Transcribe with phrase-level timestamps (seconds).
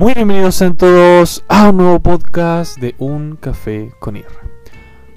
[0.00, 4.48] Muy bienvenidos a todos a un nuevo podcast de Un Café con Irra.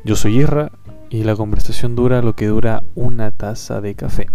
[0.03, 0.73] Yo soy Irra
[1.09, 4.27] y la conversación dura lo que dura una taza de café.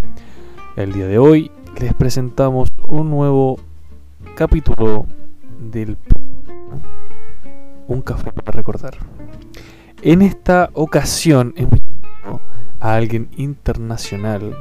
[0.75, 3.61] El día de hoy les presentamos un nuevo
[4.37, 5.05] capítulo
[5.61, 5.99] del
[7.87, 8.97] Un Café para recordar.
[10.01, 12.41] En esta ocasión llamado
[12.81, 14.57] a alguien internacional,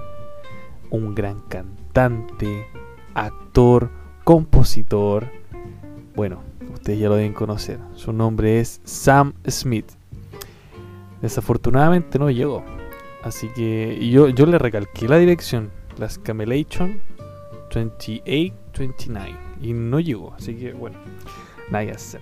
[0.89, 2.67] un gran cantante,
[3.13, 3.89] actor,
[4.25, 5.46] compositor.
[6.17, 6.41] Bueno,
[6.73, 7.77] ustedes ya lo deben conocer.
[7.93, 9.85] Su nombre es Sam Smith.
[11.21, 12.65] Desafortunadamente no llegó.
[13.21, 15.69] Así que yo, yo le recalqué la dirección.
[15.99, 17.01] Las Camelation
[17.71, 19.35] 2829.
[19.61, 20.33] Y no llegó.
[20.33, 20.97] Así que bueno.
[21.69, 22.21] Nada que hacer.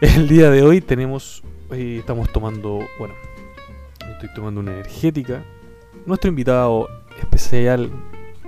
[0.00, 1.42] El día de hoy tenemos.
[1.72, 2.86] eh, estamos tomando.
[2.98, 3.12] Bueno.
[4.12, 5.44] Estoy tomando una energética.
[6.06, 6.88] Nuestro invitado
[7.20, 7.90] especial.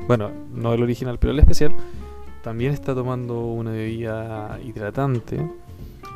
[0.07, 1.77] Bueno, no el original, pero el especial.
[2.43, 5.45] También está tomando una bebida hidratante.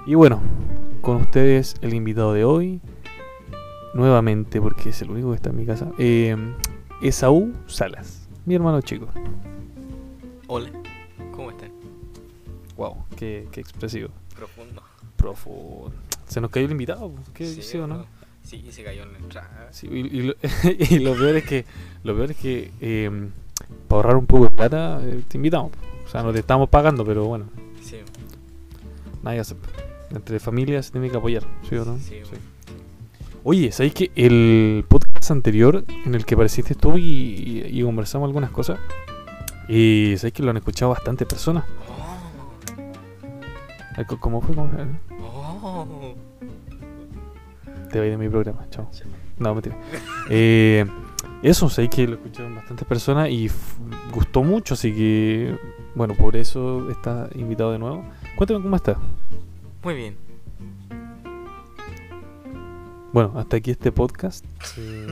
[0.06, 0.40] Y bueno,
[1.00, 2.80] con ustedes el invitado de hoy.
[3.94, 5.90] Nuevamente, porque es el único que está en mi casa.
[5.98, 6.34] Eh,
[7.02, 9.08] Esaú Salas, mi hermano chico.
[10.46, 10.70] Hola,
[11.32, 11.72] ¿cómo están?
[12.76, 14.08] Wow, qué, qué expresivo.
[14.34, 14.82] Profundo.
[15.16, 15.92] Profundo.
[16.26, 18.06] Se nos cayó el invitado, ¿qué sí, o no?
[18.42, 19.68] Sí, se cayó en la entrada.
[19.72, 20.34] Sí, y, y lo,
[20.78, 21.66] y lo peor es que,
[22.02, 23.28] lo peor es que eh,
[23.88, 25.72] para ahorrar un poco de plata, eh, te invitamos.
[26.12, 27.46] O sea, no te estamos pagando, pero bueno,
[27.82, 27.96] Sí,
[29.22, 29.56] nadie hace.
[30.10, 31.96] Entre familias se tiene que apoyar, ¿sí o no?
[31.98, 32.36] sí, Sí.
[33.44, 38.26] Oye, ¿sabéis que el podcast anterior en el que apareciste tú y, y- y conversamos
[38.26, 38.78] algunas cosas?
[39.68, 41.64] Y sabéis que lo han escuchado bastante personas.
[43.98, 44.54] Oh, co- ¿Cómo fue?
[44.54, 44.86] ¿Cómo fue?
[45.18, 46.14] oh.
[47.90, 48.90] Te voy de mi programa, chao.
[49.38, 49.76] No, mentira.
[50.28, 50.84] Eh,
[51.42, 53.50] eso, sé que lo escucharon bastantes personas y
[54.12, 55.56] gustó mucho, así que,
[55.94, 58.04] bueno, por eso está invitado de nuevo.
[58.36, 58.96] Cuéntame cómo estás.
[59.82, 60.16] Muy bien.
[63.12, 64.44] Bueno, hasta aquí este podcast.
[64.78, 65.06] Eh,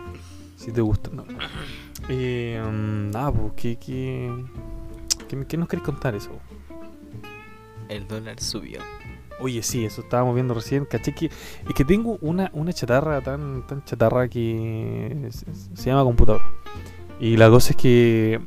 [0.56, 1.24] si te gusta, no.
[2.08, 4.30] Eh, mm, nada, pues, ¿qué, qué,
[5.48, 6.30] qué, nos querés contar eso?
[7.88, 8.78] El dólar subió.
[9.40, 10.84] Oye, sí, eso estábamos viendo recién.
[10.84, 16.04] Caché que es que tengo una, una chatarra tan, tan chatarra que se, se llama
[16.04, 16.42] computador.
[17.18, 18.40] Y la cosa es que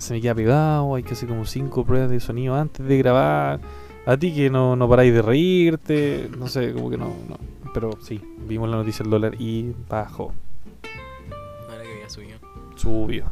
[0.00, 3.60] se me queda pegado, hay que hacer como cinco pruebas de sonido antes de grabar.
[4.06, 7.36] A ti que no, no paráis de reírte, no sé, como que no, no.
[7.74, 10.32] Pero sí, vimos la noticia del dólar y bajó,
[11.68, 12.36] Ahora que ya subió.
[12.76, 13.24] subió.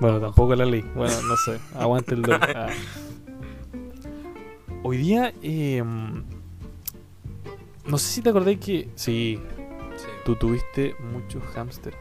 [0.00, 0.84] Bueno, tampoco la ley.
[0.94, 2.54] Bueno, no sé, aguante el dólar.
[2.56, 2.68] Ah.
[4.84, 5.82] Hoy día, eh,
[7.86, 8.88] no sé si te acordáis que.
[8.94, 9.40] Sí,
[9.96, 10.06] Sí.
[10.24, 11.94] tú tuviste muchos hámster.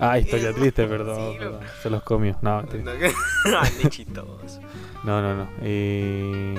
[0.00, 1.32] Ah, historia triste, perdón.
[1.32, 1.60] Sí, perdón.
[1.82, 2.36] Se los comió.
[2.42, 2.68] No, no,
[5.04, 5.34] no, no.
[5.34, 5.48] no.
[5.62, 6.54] Eh,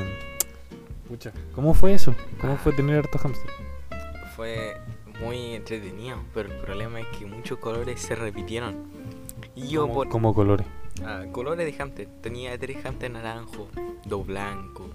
[1.55, 2.13] ¿Cómo fue eso?
[2.39, 3.51] ¿Cómo fue tener hartos hámster?
[4.35, 4.77] Fue
[5.21, 8.89] muy entretenido, pero el problema es que muchos colores se repitieron.
[9.55, 10.67] Y yo ¿Cómo, por cómo colores?
[11.03, 12.07] Ah, colores de hamster.
[12.21, 13.69] Tenía tres hamster naranjo,
[14.05, 14.87] dos blancos,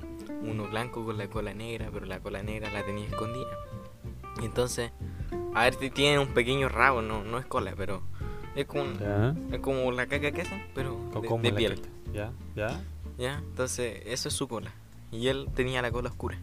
[0.42, 3.46] uno blanco con la cola negra, pero la cola negra la tenía escondida.
[4.40, 4.92] Y entonces,
[5.54, 8.02] a ver si tiene un pequeño rabo, no, no es cola, pero
[8.54, 8.84] es como,
[9.52, 11.80] es como la caca que hacen, pero ¿O de, la piel.
[12.12, 12.32] ¿Ya?
[12.54, 12.80] ¿Ya?
[13.18, 13.38] ¿Ya?
[13.38, 14.72] Entonces, eso es su cola.
[15.10, 16.38] Y él tenía la cola oscura.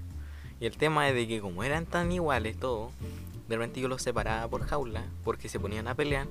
[0.60, 2.92] Y el tema es de que como eran tan iguales todos,
[3.48, 6.28] de repente yo los separaba por jaula, porque se ponían a pelear.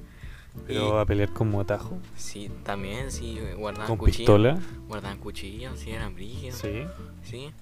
[0.67, 1.99] Pero a pelear con motajo.
[2.17, 4.19] sí, también, sí, guardaban Con cuchillos.
[4.19, 4.59] pistola.
[4.89, 6.15] Guardaban cuchillos, sí, eran.
[6.17, 6.85] Sí.
[7.23, 7.53] Sí.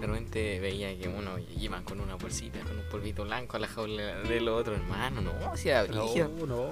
[0.00, 3.68] De repente veía que uno iban con una bolsita, con un polvito blanco a la
[3.68, 5.20] jaula del otro hermano.
[5.20, 6.30] No, si era brígido.
[6.40, 6.70] No, no.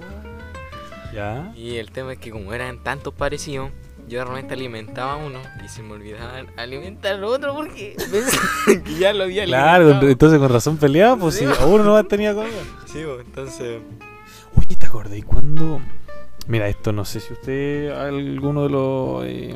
[1.13, 1.51] ¿Ya?
[1.55, 3.71] Y el tema es que como eran tantos parecidos,
[4.07, 8.83] yo de repente alimentaba a uno y se me olvidaba alimentar al otro porque pensaba
[8.83, 10.09] que ya lo había Claro, alimentado.
[10.11, 11.45] entonces con razón peleaba, pues Sí.
[11.45, 12.61] si a uno no tenía comida.
[12.85, 13.81] Sí, pues, entonces...
[14.55, 15.79] Oye, ¿te acordáis cuando.?
[16.47, 19.25] Mira, esto no sé si usted, alguno de los.
[19.25, 19.55] eh,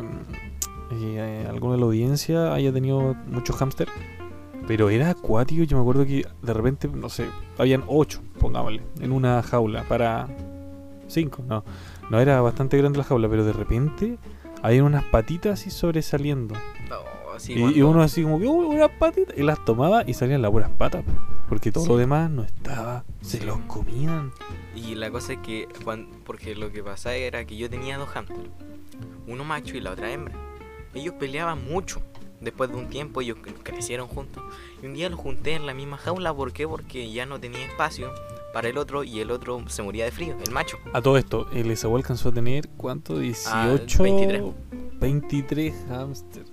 [1.02, 3.88] eh, alguno de la audiencia haya tenido muchos hámster.
[4.68, 5.64] Pero era acuático.
[5.64, 10.28] Yo me acuerdo que de repente, no sé, habían ocho, pongámosle, en una jaula para.
[11.08, 11.64] Cinco, no.
[12.10, 14.18] No era bastante grande la jaula, pero de repente
[14.62, 16.56] había unas patitas así sobresaliendo.
[16.90, 16.98] No,
[17.40, 19.38] sí, y, y cuando- uno así como que, uy, unas patitas.
[19.38, 21.04] Y las tomaba y salían las puras patas.
[21.04, 21.12] po,
[21.50, 21.90] Porque todo Sí.
[21.90, 23.04] lo demás no estaba.
[23.22, 23.46] Se Sí.
[23.46, 24.32] los comían.
[24.76, 28.08] Y la cosa es que, cuan- porque lo que pasaba era que yo tenía dos
[28.10, 28.40] hamsters,
[29.28, 30.34] uno macho y la otra hembra.
[30.94, 32.02] Ellos peleaban mucho.
[32.42, 34.44] Después de un tiempo ellos cre- crecieron juntos.
[34.82, 36.34] Y un día los junté en la misma jaula.
[36.34, 36.68] ¿Por qué?
[36.68, 38.12] Porque ya no tenía espacio
[38.54, 40.78] para el otro y el otro se moría de frío, el macho.
[40.94, 43.18] A todo esto, el Esaú alcanzó a tener, ¿cuánto?
[43.18, 44.04] 18.
[44.04, 44.44] 23.
[45.00, 46.44] 23 hámster.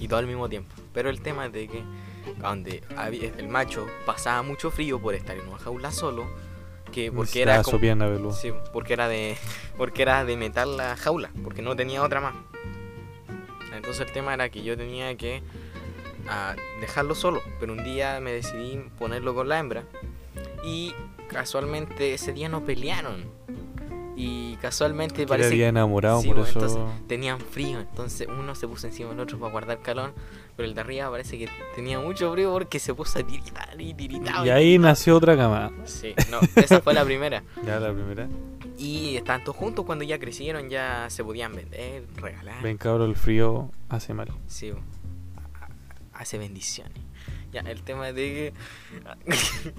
[0.00, 0.74] y todo al mismo tiempo.
[0.92, 1.82] Pero el tema es de que
[2.40, 2.82] donde
[3.38, 6.26] el macho pasaba mucho frío por estar en una jaula solo,
[6.92, 8.32] que porque era Necesitaba como-.
[8.32, 9.36] Sí, porque era de
[9.76, 12.34] porque era de metal la jaula, porque no tenía otra más.
[13.78, 15.42] Entonces el tema era que yo tenía que
[16.28, 19.84] ah, dejarlo solo, pero un día me decidí ponerlo con la hembra
[20.64, 20.94] y
[21.28, 23.24] casualmente ese día no pelearon.
[24.20, 26.58] Y casualmente parece había enamorado, Sí, por bueno, eso.
[26.58, 30.12] entonces tenían frío, entonces uno se puso encima del otro para guardar calor,
[30.56, 33.94] pero el de arriba parece que tenía mucho frío porque se puso a tiritar y
[33.94, 34.44] tiritaba.
[34.44, 35.70] Y ahí nació otra cama.
[35.84, 37.44] Sí, no, esa fue la primera.
[37.64, 38.26] Ya la primera.
[38.78, 42.62] Y estaban todos juntos cuando ya crecieron, ya se podían vender, regalar.
[42.62, 44.28] Ven cabrón, el frío hace mal.
[44.46, 44.72] Sí,
[46.12, 46.96] hace bendiciones.
[47.52, 48.52] Ya, el tema de que.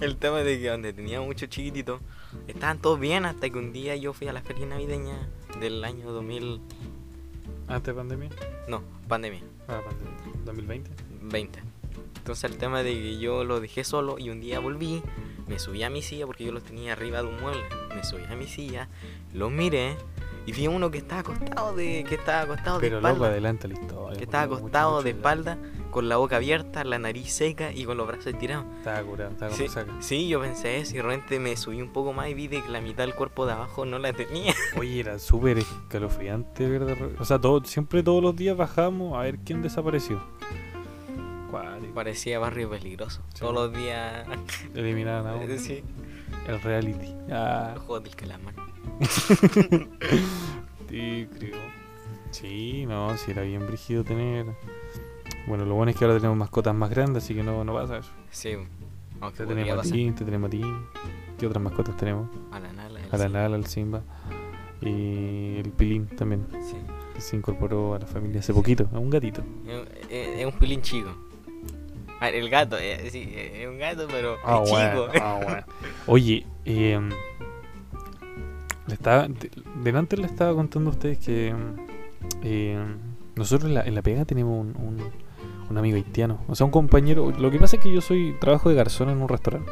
[0.00, 2.00] el tema de que donde tenía muchos chiquititos,
[2.46, 5.28] estaban todos bien hasta que un día yo fui a la feria navideña
[5.60, 6.60] del año 2000.
[7.68, 8.28] ¿Antes de pandemia?
[8.68, 10.44] No, pandemia, Ah, pandemia.
[10.44, 10.90] 2020.
[11.22, 11.60] 20.
[12.18, 15.02] Entonces el tema de que yo lo dejé solo y un día volví,
[15.50, 17.62] me subí a mi silla porque yo los tenía arriba de un mueble.
[17.94, 18.88] Me subí a mi silla,
[19.34, 19.96] los miré
[20.46, 22.04] y vi uno que estaba acostado de.
[22.08, 23.18] que estaba acostado de Pero espalda.
[23.18, 24.16] loco, adelanta la historia.
[24.18, 25.16] que estaba mucho, acostado mucho de ya.
[25.16, 25.58] espalda,
[25.90, 28.64] con la boca abierta, la nariz seca y con los brazos estirados.
[28.78, 29.92] Estaba curado, estaba Sí, saca.
[30.00, 32.62] sí, yo pensé eso y de repente me subí un poco más y vi de
[32.62, 34.54] que la mitad del cuerpo de abajo no la tenía.
[34.78, 36.96] Oye, era súper escalofriante, ¿verdad?
[37.18, 40.22] O sea, todo, siempre todos los días bajamos a ver quién desapareció.
[41.94, 43.22] Parecía barrio peligroso.
[43.34, 43.40] Sí.
[43.40, 44.26] Todos los días.
[44.74, 45.58] Eliminaron a uno.
[45.58, 45.82] sí,
[46.46, 47.14] El reality.
[47.30, 48.54] Ah, los juegos del calamar.
[50.88, 51.58] sí, creo.
[52.30, 54.46] Sí, no, si era bien brígido tener.
[55.46, 57.98] Bueno, lo bueno es que ahora tenemos mascotas más grandes, así que no, no pasa
[57.98, 58.10] eso.
[58.30, 58.56] Sí,
[59.20, 60.62] aunque Te tenemos a ti, te tenemos a ti.
[61.38, 62.28] ¿Qué otras mascotas tenemos?
[62.52, 63.00] A la nala.
[63.00, 63.32] el A la sí.
[63.32, 64.02] Nala, al Simba.
[64.82, 66.76] Y el Pilín también, Sí.
[67.14, 69.42] que se incorporó a la familia hace poquito, a un gatito.
[70.08, 71.10] Es un pilín chico.
[72.20, 75.18] Ah, el gato, eh, sí, es un gato, pero Ah, es bueno, chico.
[75.24, 75.62] ah, bueno.
[76.06, 77.00] Oye, eh,
[78.86, 79.50] le estaba, de-
[79.82, 81.54] delante le estaba contando a ustedes que
[82.42, 82.84] eh,
[83.36, 85.10] nosotros en la, en la pega tenemos un, un-
[85.70, 87.30] un amigo haitiano, o sea, un compañero.
[87.38, 89.70] Lo que pasa es que yo soy trabajo de garzón en un restaurante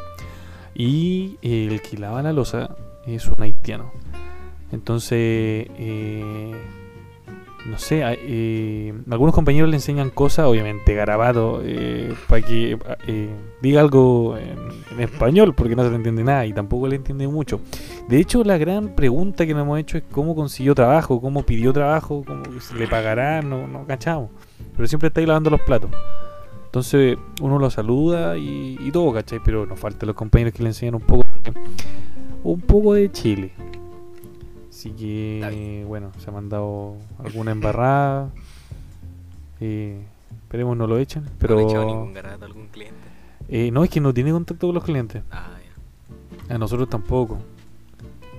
[0.73, 2.75] y eh, el que lava la losa
[3.05, 3.91] es un haitiano.
[4.71, 6.53] Entonces, eh,
[7.69, 11.61] no sé, eh, algunos compañeros le enseñan cosas, obviamente garabato,
[12.27, 12.77] para que
[13.07, 13.29] eh,
[13.61, 17.61] diga algo en, español, porque no se le entiende nada y tampoco le entiende mucho.
[18.09, 21.71] De hecho, la gran pregunta que nos hemos hecho es cómo consiguió trabajo, cómo pidió
[21.71, 24.31] trabajo, cómo se le pagará, no, no cachamos.
[24.75, 25.91] Pero siempre está ahí lavando los platos.
[26.65, 29.39] Entonces uno lo saluda y, todo, ¿cachai?
[29.43, 31.25] Pero nos faltan los compañeros que le enseñan un poco,
[32.43, 33.53] un poco de Chile.
[34.79, 38.29] Así que, bueno, se ha mandado alguna embarrada.
[39.61, 40.01] Eh,
[40.43, 41.25] esperemos no lo echen.
[41.37, 42.95] Pero No echado ningún garabato a algún cliente.
[43.49, 45.21] eh, no, es que no tiene contacto con los clientes.
[45.31, 45.49] Ah,
[46.47, 46.55] ya.
[46.55, 47.39] A nosotros tampoco.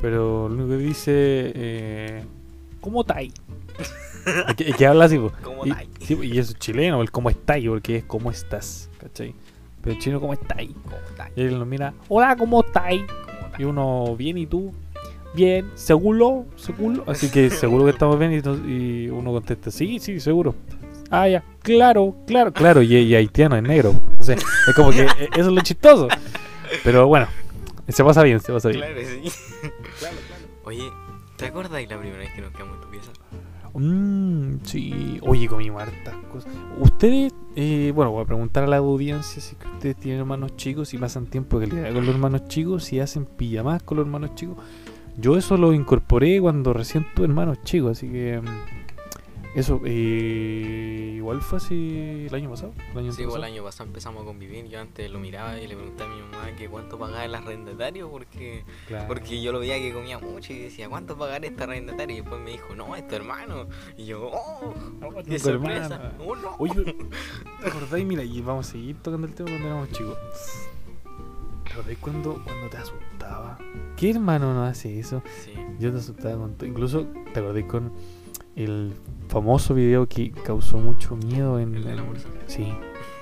[0.00, 1.12] Pero lo único que dice.
[1.54, 2.24] Eh,
[2.80, 3.34] ¿Cómo estáis?
[4.48, 5.30] Es que, es que habla así, po.
[5.42, 9.34] ¿Cómo y, sí, y eso es chileno, el cómo estáis, porque es cómo estás, ¿cachai?
[9.82, 10.70] Pero el chino, ¿cómo estáis?
[10.84, 11.32] ¿Cómo estáis?
[11.36, 12.34] Y él nos mira, hola.
[12.34, 13.02] ¿Cómo estáis?
[13.58, 14.72] Y uno, bien, ¿y tú?
[15.34, 17.04] Bien, seguro, seguro.
[17.06, 18.32] Así que seguro que estamos bien.
[18.66, 20.54] Y, uno contesta, sí, sí, seguro.
[21.10, 22.82] Ah, ya, claro, claro, claro.
[22.82, 23.90] Y, y haitiano es negro.
[24.10, 26.08] Entonces, es como que eh, eso es lo chistoso.
[26.84, 27.26] Pero bueno,
[27.88, 28.80] se pasa bien, se pasa bien.
[28.80, 29.32] Claro, sí.
[30.64, 30.84] Oye,
[31.36, 33.10] ¿te acuerdas de la primera vez que nos quedamos en tu pieza?
[33.74, 35.18] Mmm, sí.
[35.22, 36.52] Oye, comimos hartas cosas.
[36.78, 40.98] Ustedes, eh, bueno, voy a preguntar a la audiencia si ustedes tienen hermanos chicos, si
[40.98, 44.58] pasan tiempo de calidad con los hermanos chicos, si hacen pijamas con los hermanos chicos.
[45.16, 48.40] Yo eso lo incorporé cuando recién tuve hermanos chicos, así que...
[48.40, 48.46] mm,
[49.56, 52.72] Eso, eh, igual fue así el año pasado.
[52.92, 53.52] El año Sí, igual el pasado.
[53.54, 54.68] año pasado empezamos a convivir.
[54.68, 58.08] Yo antes lo miraba y le preguntaba a mi mamá que cuánto pagaba el arrendatario
[58.08, 59.08] porque Claro.
[59.08, 62.16] porque yo lo veía que comía mucho y decía, ¿cuánto pagaré este arrendatario?
[62.16, 63.66] Y después me dijo, no, es tu hermano.
[63.98, 65.94] Y yo, oh, Oh, qué sorpresa.
[65.96, 66.12] hermana.
[66.24, 66.54] Oh, no.
[66.60, 66.96] Oye,
[67.60, 68.06] ¿te acordáis?
[68.06, 70.16] Mira, y vamos a seguir tocando el tema cuando éramos chicos.
[71.70, 73.58] ¿Te acordáis cuando, cuando te asustaba?
[73.96, 75.22] ¿Qué hermano no hace eso?
[75.44, 75.52] Sí.
[75.78, 76.66] Yo te asustaba con todo.
[76.68, 77.92] Incluso te acordé con
[78.56, 78.92] el
[79.28, 81.76] famoso video que causó mucho miedo en.
[81.76, 82.28] ¿El de la morsa?
[82.46, 82.72] Sí.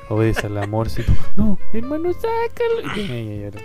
[0.08, 0.88] Obedece al amor.
[0.88, 1.02] Sí.
[1.36, 2.96] No, hermano, sácalo.
[2.96, 3.58] Y lloró.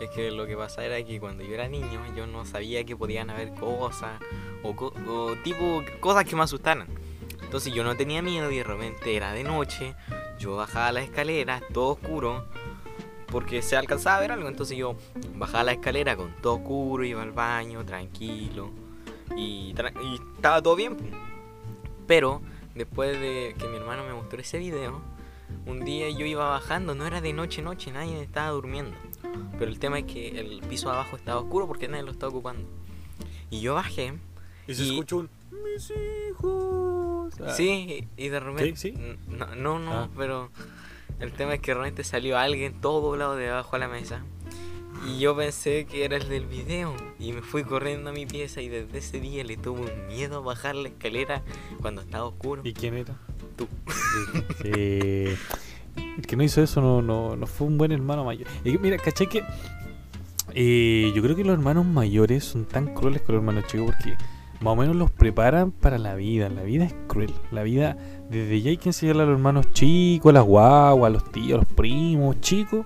[0.00, 2.96] Es que lo que pasa era que cuando yo era niño yo no sabía que
[2.96, 4.18] podían haber cosas
[4.62, 6.86] o, co- o tipo cosas que me asustaran.
[7.42, 9.94] Entonces yo no tenía miedo y de repente era de noche,
[10.38, 12.46] yo bajaba la escalera, todo oscuro,
[13.30, 14.48] porque se alcanzaba a ver algo.
[14.48, 14.96] Entonces yo
[15.36, 18.70] bajaba la escalera con todo oscuro, iba al baño, tranquilo,
[19.36, 20.96] y, tra- y estaba todo bien.
[22.06, 22.42] Pero
[22.74, 25.00] después de que mi hermano me mostró ese video,
[25.66, 28.96] un día yo iba bajando, no era de noche noche, nadie estaba durmiendo.
[29.58, 32.62] Pero el tema es que el piso abajo estaba oscuro porque nadie lo estaba ocupando.
[33.50, 34.14] Y yo bajé.
[34.66, 35.30] Y se Y- escuchó un.
[35.64, 37.34] Mis hijos.
[37.40, 38.76] Ah, Sí, y de repente.
[38.76, 38.92] ¿Sí?
[38.92, 39.16] ¿Sí?
[39.28, 40.08] No, no, no, Ah.
[40.16, 40.50] pero
[41.20, 44.24] el tema es que realmente salió alguien todo doblado de abajo a la mesa.
[45.06, 46.94] Y yo pensé que era el del video.
[47.18, 50.38] Y me fui corriendo a mi pieza y desde ese día le tuve un miedo
[50.38, 51.42] a bajar la escalera
[51.80, 52.62] cuando estaba oscuro.
[52.64, 53.14] ¿Y quién era?
[53.56, 53.66] Tú.
[54.62, 55.36] Sí.
[55.96, 58.46] El que no hizo eso no, no, no fue un buen hermano mayor.
[58.64, 59.42] Y mira, caché que.
[60.54, 64.16] eh, yo creo que los hermanos mayores son tan crueles con los hermanos chicos porque
[64.60, 66.48] más o menos los preparan para la vida.
[66.48, 67.32] La vida es cruel.
[67.50, 67.96] La vida,
[68.28, 71.54] desde ya hay que enseñarle a los hermanos chicos, a las guaguas, a los tíos,
[71.54, 72.84] a los primos chicos,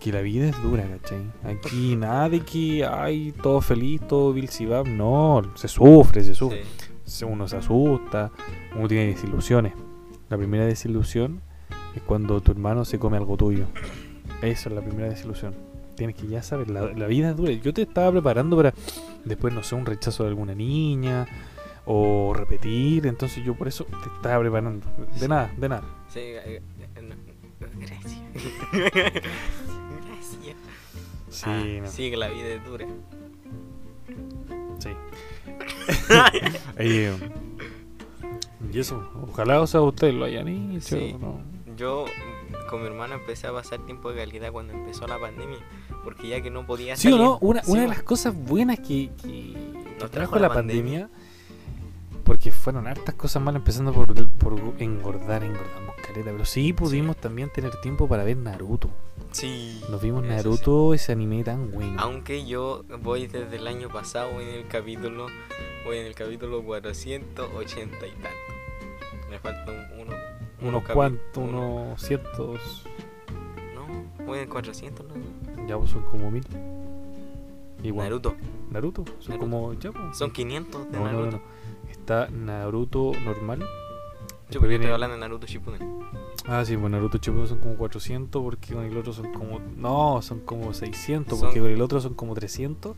[0.00, 1.22] que la vida es dura, ¿cachai?
[1.44, 4.86] Aquí nada de que hay todo feliz, todo Bill Sibab.
[4.86, 6.64] No, se sufre, se sufre
[7.04, 7.24] Sí.
[7.24, 8.30] uno se asusta,
[8.76, 9.74] uno tiene desilusiones.
[10.30, 11.42] La primera desilusión
[11.94, 13.66] es cuando tu hermano se come algo tuyo.
[14.40, 15.54] Esa es la primera desilusión.
[15.96, 17.52] Tienes que ya saber, la, la vida es dura.
[17.52, 18.72] Yo te estaba preparando para
[19.24, 21.26] después, no sé, un rechazo de alguna niña
[21.84, 23.06] o repetir.
[23.06, 24.86] Entonces yo por eso te estaba preparando.
[25.12, 25.28] De Sí.
[25.28, 25.82] nada, de nada.
[26.08, 26.62] Sí, eh,
[26.96, 27.14] eh, no,
[27.78, 28.20] gracias.
[28.72, 30.56] gracias.
[31.30, 32.86] Sí, Ah, no, sí, que la vida es dura.
[34.78, 34.90] sí.
[36.78, 37.12] Eh,
[38.72, 40.96] y eso, ojalá o sea, ustedes lo hayan hecho.
[40.96, 41.16] Sí.
[41.76, 42.04] Yo
[42.70, 45.58] con mi hermano empecé a pasar tiempo de calidad cuando empezó la pandemia.
[46.04, 47.26] Porque ya que no podía Sí o salir.
[47.26, 49.54] no, una, Sí, una de las cosas buenas que, que
[50.00, 51.08] Nos trajo la pandemia,
[52.24, 57.50] porque fueron hartas cosas malas, empezando por, por engordar, engordamos caleta, pero sí pudimos también
[57.52, 58.90] tener tiempo para ver Naruto.
[59.32, 59.80] Sí.
[59.90, 61.94] Nos vimos Naruto, ese anime tan bueno.
[61.98, 65.26] Aunque yo voy desde el año pasado, voy en el capítulo,
[65.86, 69.30] voy en el capítulo 480 y tanto.
[69.30, 70.12] Me falta un, uno,
[70.60, 72.84] unos capi- cuantos, uno- unos cientos,
[73.74, 75.14] No, voy en el 400, ¿no?
[75.68, 76.44] Ya pues son como mil.
[77.82, 78.06] Igual.
[78.08, 78.34] Naruto.
[78.70, 79.38] Naruto, son Naruto.
[79.38, 80.16] como, ya pues.
[80.16, 81.36] Son 500 de No, no, no, Naruto.
[81.38, 81.90] no.
[81.90, 83.64] Está Naruto normal.
[84.50, 85.80] Yo viene- estoy hablando de Naruto Shippuden.
[86.46, 89.60] Ah, sí, pues Naruto Shippuden son como 400 porque con el otro son como...
[89.76, 92.94] No, son como 600 Son- porque con el otro son como 300.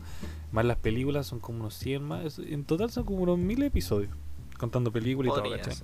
[0.51, 2.39] Más las películas son como unos 100 más.
[2.39, 4.11] En total son como unos 1000 episodios.
[4.59, 5.75] Contando películas y todo, ¿cachai?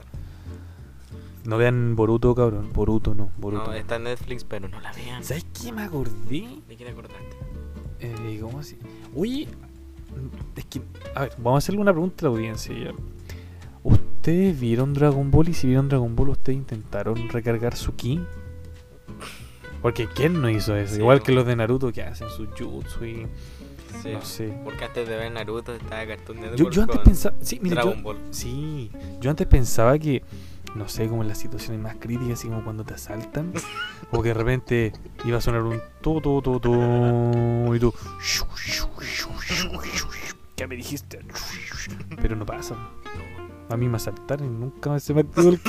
[1.45, 2.71] No vean Boruto, cabrón.
[2.73, 3.63] Boruto no, Boruto.
[3.63, 3.73] No, no.
[3.77, 5.23] está en Netflix, pero no la vean.
[5.23, 6.47] ¿Sabes qué me acordé?
[6.67, 7.35] ¿De qué te acordaste?
[7.99, 8.77] Eh, ¿Cómo así?
[9.15, 9.47] Oye,
[10.55, 10.81] es que...
[11.15, 12.91] A ver, vamos a hacerle una pregunta a la audiencia ya.
[13.83, 15.49] ¿Ustedes vieron Dragon Ball?
[15.49, 18.19] Y si vieron Dragon Ball, ¿ustedes intentaron recargar su ki?
[19.81, 20.93] Porque ¿quién no hizo eso?
[20.95, 23.27] Sí, Igual que los de Naruto que hacen su jutsu y...
[24.03, 24.11] Sí.
[24.13, 24.53] No sé.
[24.63, 27.35] Porque antes de ver Naruto estaba Cartoon Network Yo, yo antes pensaba...
[27.41, 28.17] Sí, mira, yo- Dragon Ball.
[28.29, 30.23] Sí, yo antes pensaba que,
[30.75, 33.53] no sé, como en las situaciones más críticas, así como cuando te asaltan,
[34.11, 34.93] o que de repente
[35.25, 37.93] iba a sonar un tu tu tu tu y tú,
[40.55, 41.19] ¿qué me dijiste?
[42.21, 42.75] Pero no pasa.
[43.69, 45.59] A mí me asaltaron y nunca se me activó el.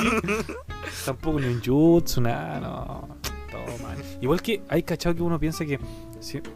[1.05, 3.07] Tampoco ni un jutsu, nada, no.
[3.49, 3.97] Todo mal.
[4.21, 5.79] Igual que hay cachado que uno piensa que,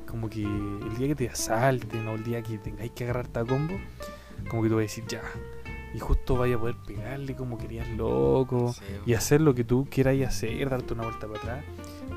[0.06, 3.46] como que el día que te asalten o el día que tengáis que agarrarte a
[3.46, 3.75] combo,
[4.50, 5.22] como que tú vas a decir ya.
[5.94, 8.74] Y justo vaya a poder pegarle como querías loco.
[8.74, 11.65] Sí, Y hacer lo que tú quieras hacer, darte una vuelta para atrás.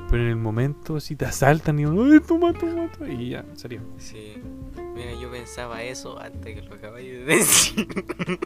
[0.09, 3.45] Pero en el momento, si te asaltan y uno, ¡ay, toma, toma, toma", Y ya,
[3.55, 3.81] serio.
[3.97, 4.35] Sí.
[4.93, 7.87] Mira, yo pensaba eso antes que lo acabáis de decir.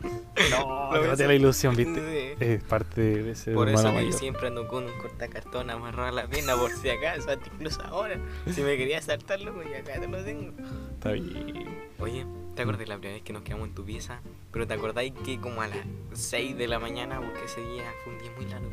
[0.51, 2.35] No, ves- la ilusión, viste.
[2.39, 2.45] Sí.
[2.45, 6.11] Es parte de ese Por eso que yo siempre ando con un cortacartón amarrado a
[6.11, 8.19] la pierna por si acaso, incluso ahora.
[8.51, 10.51] Si me quería saltarlo, pues ya acá te lo tengo.
[10.93, 11.65] Está bien.
[11.99, 14.21] Oye, ¿te acordás de la primera vez que nos quedamos en tu pieza?
[14.51, 18.13] Pero te acordáis que como a las 6 de la mañana, porque ese día fue
[18.13, 18.69] un día muy largo.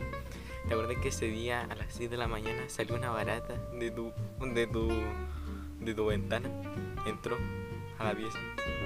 [0.68, 3.90] ¿Te acordás que ese día a las 6 de la mañana salió una barata de
[3.90, 4.12] tu
[4.54, 4.88] de tu
[5.80, 6.48] de tu ventana?
[7.06, 7.36] Entró
[7.98, 8.38] a la pieza.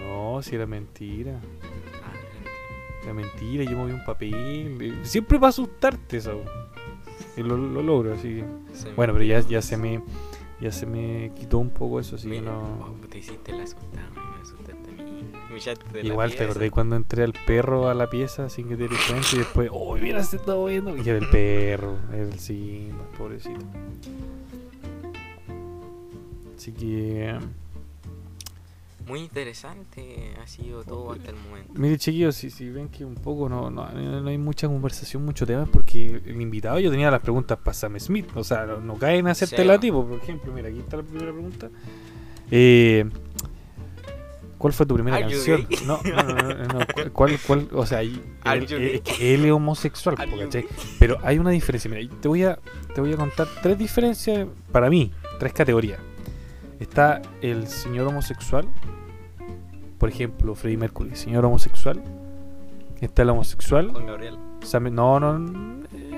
[0.06, 1.38] No, si era mentira.
[2.02, 4.98] Ah, era Era mentira, yo moví un papel.
[5.02, 6.42] Siempre para asustarte eso.
[7.36, 8.42] Y lo, lo logro, así.
[8.72, 10.02] Se Bueno, pero ya, se me.
[10.58, 12.62] Ya se me quitó un poco eso, así que no.
[12.80, 14.15] oh, te hiciste el asustado
[16.02, 19.28] Igual te acordé cuando entré al perro a la pieza sin que te dieras cuenta
[19.32, 20.96] y después, oh, mira, se está moviendo.
[20.96, 23.64] Y era el perro, era el Simba, pobrecito.
[26.56, 27.38] Así que,
[29.06, 31.72] Muy interesante ha sido todo hasta el momento.
[31.76, 35.46] mire, chiquillos, si, si ven que un poco no, no, no hay mucha conversación, mucho
[35.46, 38.26] tema, porque el invitado yo tenía las preguntas para Sam Smith.
[38.34, 40.04] O sea, no, no caen a hacerte la tipo.
[40.04, 41.70] Por ejemplo, mira, aquí está la primera pregunta.
[42.50, 43.08] Eh,
[44.66, 45.64] ¿Cuál fue tu primera canción?
[45.86, 50.16] No, no, no, no, ¿Cuál, cuál, o sea, él, eh, es él es homosexual.
[50.98, 51.88] Pero hay una diferencia.
[51.88, 52.58] Mira, te voy a,
[52.92, 56.00] te voy a contar tres diferencias para mí, tres categorías.
[56.80, 58.68] Está el señor homosexual,
[59.98, 62.02] por ejemplo, Freddie Mercury, señor homosexual.
[63.00, 63.92] Está el homosexual.
[63.92, 64.36] Juan Gabriel.
[64.90, 65.36] No, no,
[65.92, 66.16] eh,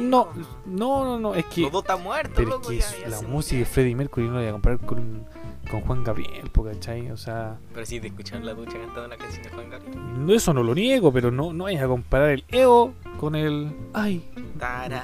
[0.00, 0.30] no,
[0.66, 3.66] no, no, no, es que, Los dos están muertos, pero es que la música de.
[3.66, 5.24] Freddie Mercury no la voy a comparar con,
[5.70, 7.10] con Juan Gabriel, ¿cachai?
[7.10, 10.30] O sea, Pero sí, de escuchar la ducha cantando una canción de Juan Gabriel.
[10.30, 14.24] eso no lo niego, pero no, no vayas a comparar el ego con el, ay,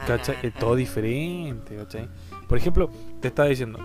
[0.06, 0.36] ¿cachai?
[0.42, 2.08] Es todo diferente, ¿cachai?
[2.48, 2.90] Por ejemplo,
[3.20, 3.78] te estaba diciendo,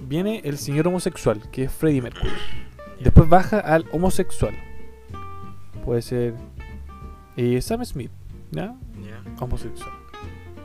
[0.00, 2.30] viene el señor homosexual, que es Freddie Mercury.
[3.00, 4.54] Después baja al homosexual.
[5.84, 6.34] Puede ser
[7.36, 8.10] eh, Sam Smith,
[8.50, 8.74] ¿ya?
[9.04, 9.22] Ya.
[9.40, 9.92] Homosexual.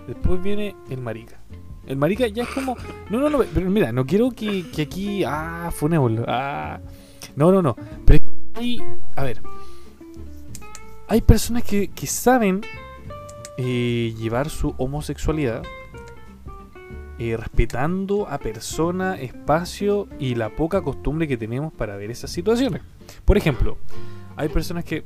[0.08, 1.40] Después viene el marica.
[1.86, 2.78] El marica ya es como...
[3.10, 5.24] No, no, no, pero mira, no quiero que, que aquí...
[5.24, 6.26] Ah, funémoslo.
[6.28, 6.80] Ah.
[7.36, 7.76] No, no, no.
[8.06, 8.24] Pero
[8.54, 8.82] hay...
[9.16, 9.42] A ver.
[11.08, 12.62] Hay personas que, que saben
[13.58, 15.64] eh, llevar su homosexualidad
[17.20, 22.82] eh, respetando a persona, espacio y la poca costumbre que tenemos para ver esas situaciones.
[23.24, 23.78] Por ejemplo,
[24.36, 25.06] hay personas que,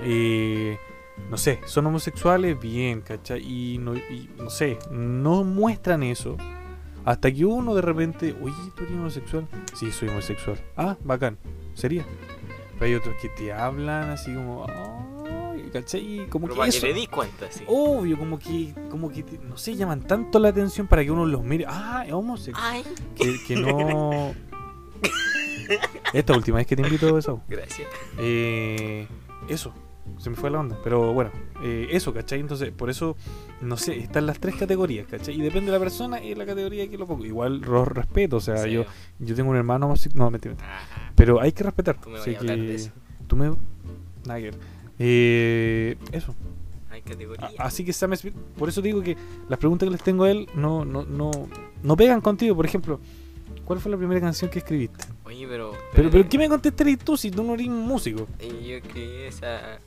[0.00, 0.76] eh,
[1.30, 3.40] no sé, son homosexuales, bien, ¿cachai?
[3.42, 6.36] Y no, y no sé, no muestran eso
[7.04, 9.46] hasta que uno de repente, oye, ¿tú eres homosexual?
[9.74, 10.58] Sí, soy homosexual.
[10.76, 11.38] Ah, bacán,
[11.74, 12.04] sería.
[12.78, 16.00] Pero hay otros que te hablan así como, "Ay", ¿cachai?
[16.22, 16.80] Y Como Pero que para eso.
[16.86, 17.62] que te cuenta, sí.
[17.68, 21.24] Obvio, como que, como que, te- no sé, llaman tanto la atención para que uno
[21.26, 21.66] los mire.
[21.68, 22.64] Ah, es homosexual.
[22.66, 24.34] Ay, Que, que no.
[26.12, 27.40] Esta última vez que te invito a eso.
[27.48, 27.88] gracias.
[28.18, 29.06] Eh,
[29.48, 29.72] eso,
[30.18, 30.78] se me fue la onda.
[30.84, 31.30] Pero bueno,
[31.62, 32.40] eh, eso, ¿cachai?
[32.40, 33.16] Entonces, por eso,
[33.60, 35.34] no sé, están las tres categorías, ¿cachai?
[35.34, 37.24] Y depende de la persona y la categoría que lo pongo.
[37.24, 38.70] Igual lo respeto, o sea, Sí.
[38.72, 38.84] yo,
[39.18, 39.92] yo tengo un hermano.
[40.14, 40.54] No, mentira.
[40.60, 42.00] Ah, Pero hay que respetar.
[42.00, 42.90] Tú me vas a hablar que de eso.
[43.26, 43.48] Tú me.
[44.26, 44.54] Nada que ver.
[44.98, 46.34] Eh, eso.
[46.90, 47.50] hay categoría.
[47.58, 49.16] A- Así que Sam Smith, por eso digo que
[49.48, 51.30] las preguntas que les tengo a él no, no, no,
[51.82, 52.54] no pegan contigo.
[52.54, 53.00] Por ejemplo,
[53.64, 55.04] ¿cuál fue la primera canción que escribiste?
[55.24, 55.72] Oye, pero.
[55.94, 58.28] Pero, pero ¿qué me contestarías tú si tú no eres músico?
[58.40, 59.78] Y yo escribí esa.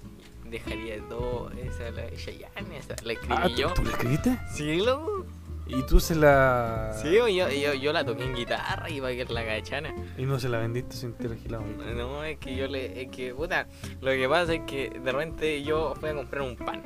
[0.49, 1.51] Dejaría dos.
[1.53, 3.73] Esa la de Chayanne, esa la escribí Ah, ¿tú, yo.
[3.73, 4.37] tú la escribiste?
[4.53, 5.25] Sí, loco.
[5.69, 6.97] Y tú se la...
[7.01, 9.93] Sí, yo, yo, yo la toqué en guitarra y para que la cachana.
[10.17, 13.01] Y no se la vendiste sin te la No, es que yo le.
[13.01, 13.67] Es que, puta.
[13.99, 16.83] Lo que pasa es que de repente yo fui a comprar un pan.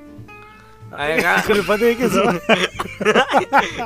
[0.92, 2.24] Acá, Con el pate de queso.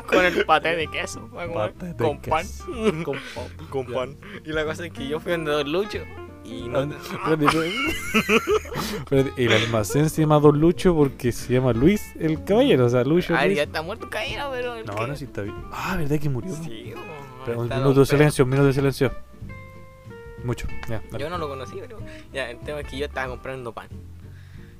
[0.07, 1.29] con el paté de queso.
[1.53, 2.41] Paté de con pan.
[2.47, 2.65] queso.
[3.03, 3.67] con pan.
[3.69, 4.17] Con pan.
[4.45, 5.99] Y la cosa es que yo fui a Don Lucho.
[6.45, 6.81] Y no.
[9.37, 12.85] El almacén se llama Don Lucho porque se llama Luis el Caballero.
[12.85, 13.33] O sea, Lucho.
[13.35, 13.57] A ver, Luis.
[13.57, 14.75] ya está muerto Caíra, pero.
[14.75, 15.55] el No, que- no, sí está bien.
[15.71, 16.53] Ah, ¿verdad que murió?
[16.55, 16.93] Sí,
[17.45, 19.11] Pero un minuto de silencio, un minuto de silencio.
[20.43, 21.01] Mucho, ya.
[21.17, 21.97] Yo no lo conocí, pero.
[22.31, 23.87] Ya, el tema es que yo estaba comprando pan.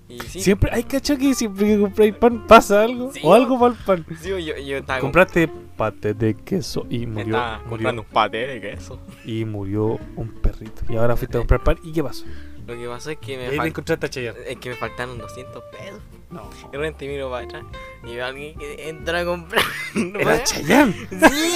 [0.07, 0.39] Y sí.
[0.39, 3.11] Siempre, hay cacha que siempre que compráis pan pasa algo.
[3.11, 4.05] Sí, o algo para el pan.
[4.21, 7.25] sí, yo, yo estaba Compraste pate de queso y murió.
[7.35, 8.99] estaba murió comprando un paté de queso.
[9.25, 10.83] y murió un perrito.
[10.89, 11.77] Y ahora fuiste a comprar pan.
[11.83, 12.25] ¿Y qué pasó?
[12.67, 15.63] Lo que pasó es que Y me, ahí encontraste a es que me faltaron 200
[15.71, 15.99] pesos.
[16.31, 16.49] No.
[16.71, 17.63] De repente miro para atrás
[18.03, 19.63] y veo a alguien que entra a comprar.
[19.93, 20.93] No Era Chayanne.
[21.09, 21.55] Sí,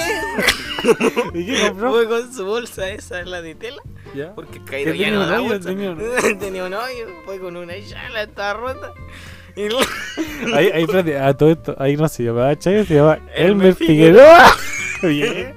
[1.33, 1.91] ¿Y qué compró?
[1.91, 3.81] fue con su bolsa esa, la de tela.
[4.15, 4.33] ¿Ya?
[4.35, 5.69] Porque caído ya no da hoyo, bolsa.
[5.69, 8.93] tenía un- Tenía un hoyo, fue con una chala, estaba rota.
[9.55, 9.63] Y
[10.53, 14.55] Ahí, ahí, espérate, a todo esto, ahí no se llamaba Chayanne, se llama Elmer Figueroa.
[15.01, 15.55] Bien.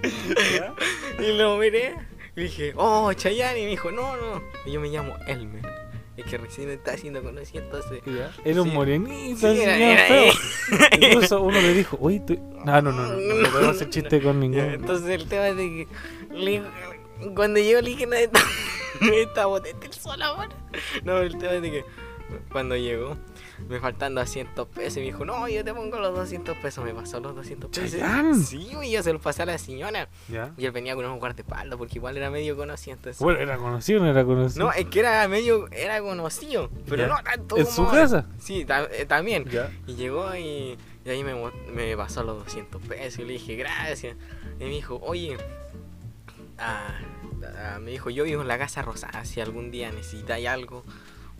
[1.20, 1.94] Y lo miré
[2.36, 3.60] dije, oh, Chayanne.
[3.60, 4.42] Y me dijo, no, no.
[4.64, 5.62] Y yo me llamo Elmer.
[6.16, 8.02] Es que recién está haciendo conocido, entonces.
[8.06, 8.30] ¿Ya?
[8.44, 8.74] Era un Sí.
[8.74, 10.32] morenito, Sí, era- era- feo.
[11.00, 12.38] Incluso uno le dijo, oye, tú...
[12.64, 14.60] No, no, no, no, no, no podemos hacer chiste con ningún...
[14.60, 15.88] Entonces el tema es de que
[16.34, 16.62] le-
[17.34, 18.40] cuando yo le dije, no, esta,
[19.14, 20.50] esta botella el sol ahora.
[21.02, 21.84] No, el tema es de que
[22.52, 23.16] cuando llegó,
[23.68, 26.84] me faltan 200 pesos y me dijo, no, yo te pongo los 200 pesos.
[26.84, 27.90] Me pasó los 200 pesos.
[27.98, 28.34] Chayanne.
[28.34, 30.08] Sí, güey, yo se los pasé a la señora.
[30.28, 30.52] ¿Ya?
[30.56, 32.96] Y él venía con unos guardaespaldas porque igual era medio conocido.
[32.96, 34.66] Entonces, Bueno, ¿era conocido no era conocido?
[34.66, 37.08] no, es que era medio, era conocido, pero Ya.
[37.08, 38.26] no tanto ¿En como su casa?
[38.38, 39.44] Sí, eh, también.
[39.46, 39.70] ¿Ya?
[39.86, 41.34] Y llegó y, y ahí me,
[41.74, 44.16] me pasó los 200 pesos y le dije gracias.
[44.60, 45.36] Y me dijo, oye,
[46.58, 46.94] ah,
[47.58, 50.84] ah, me dijo, yo vivo en la casa rosada, si algún día necesitáis algo,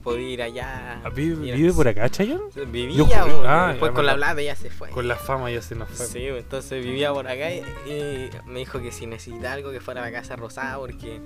[0.03, 1.01] puedo ir allá.
[1.05, 2.43] Ah, ¿Vive, vive por acá, Chayanne?
[2.67, 4.91] Vivía, Yo- ah, después con la plata ya se fue.
[4.91, 6.07] Con la fama ya se nos fue.
[6.07, 10.03] Sí, entonces vivía por acá y, y me dijo que si necesitaba algo que fuera
[10.03, 11.21] a la casa rosada porque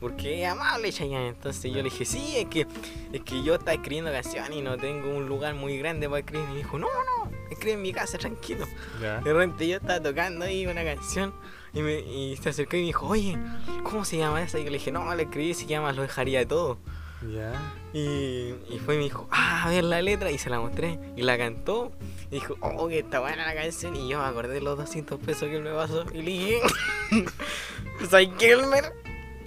[0.00, 1.28] porque es amable Chayanne.
[1.28, 2.66] Entonces yo le dije, sí, es que
[3.12, 6.46] es que yo estaba escribiendo canciones y no tengo un lugar muy grande para escribir.
[6.48, 8.66] Y me dijo, no, no, escribe en mi casa, tranquilo.
[9.00, 9.20] Ya.
[9.20, 11.32] De repente yo estaba tocando ahí una canción
[11.72, 13.38] y, me, y se acercó y me dijo, oye,
[13.82, 14.58] ¿cómo se llama esa?
[14.58, 16.78] Y yo le dije, no, le escribí, se llama Lo dejaría todo.
[17.32, 17.74] Ya.
[17.92, 20.30] Y, y fue y me dijo, ah, a ver la letra.
[20.30, 20.98] Y se la mostré.
[21.16, 21.92] Y la cantó.
[22.30, 23.96] Y dijo, oh, que está buena la canción.
[23.96, 26.04] Y yo me acordé de los 200 pesos que él me pasó.
[26.12, 26.60] Y le dije,
[28.08, 28.92] ¿sabes qué, Elmer?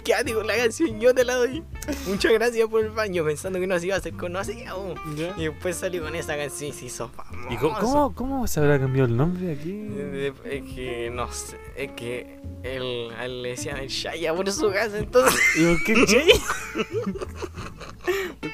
[0.08, 1.62] Quédate con la canción, yo te la doy.
[2.06, 4.94] Muchas gracias por el baño, pensando que no se iba a hacer conocido.
[5.36, 7.48] Y después salió con esa canción y se hizo famoso.
[7.50, 9.86] ¿Y cómo, cómo, se habrá cambiado el nombre aquí?
[10.44, 15.38] Es que no sé, es que él, le decían el Shaya por su casa, entonces
[15.58, 16.24] ¿Y por qué Che?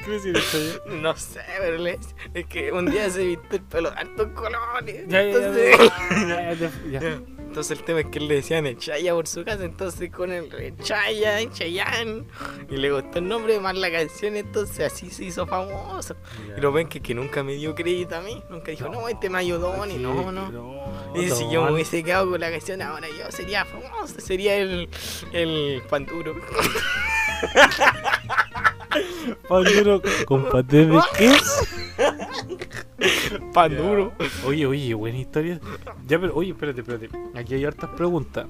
[0.87, 1.85] no sé, pero
[2.33, 5.05] es que un día se vistió el pelo de hartos colores.
[5.07, 5.77] Ya, entonces,
[6.27, 7.21] ya, ya.
[7.55, 10.29] Entonces el tema es que él le decían el Chaya por su casa, entonces con
[10.29, 12.25] el Chaya, el Chayanne,
[12.69, 16.17] y le gustó el nombre más la canción, entonces así se hizo famoso.
[16.57, 19.29] Y lo ven que, que nunca me dio crédito a mí, nunca dijo, no, este
[19.29, 21.15] me ayudó, ni no, no.
[21.15, 24.89] Y si yo me hubiese quedado con la canción ahora yo sería famoso, sería el,
[25.31, 26.35] el Panduro.
[29.47, 31.31] Panduro con paté de qué?
[33.53, 34.13] Panduro.
[34.45, 35.59] Oye, oye, buena historia.
[36.07, 37.09] Ya, pero, oye, espérate, espérate.
[37.35, 38.47] Aquí hay hartas preguntas.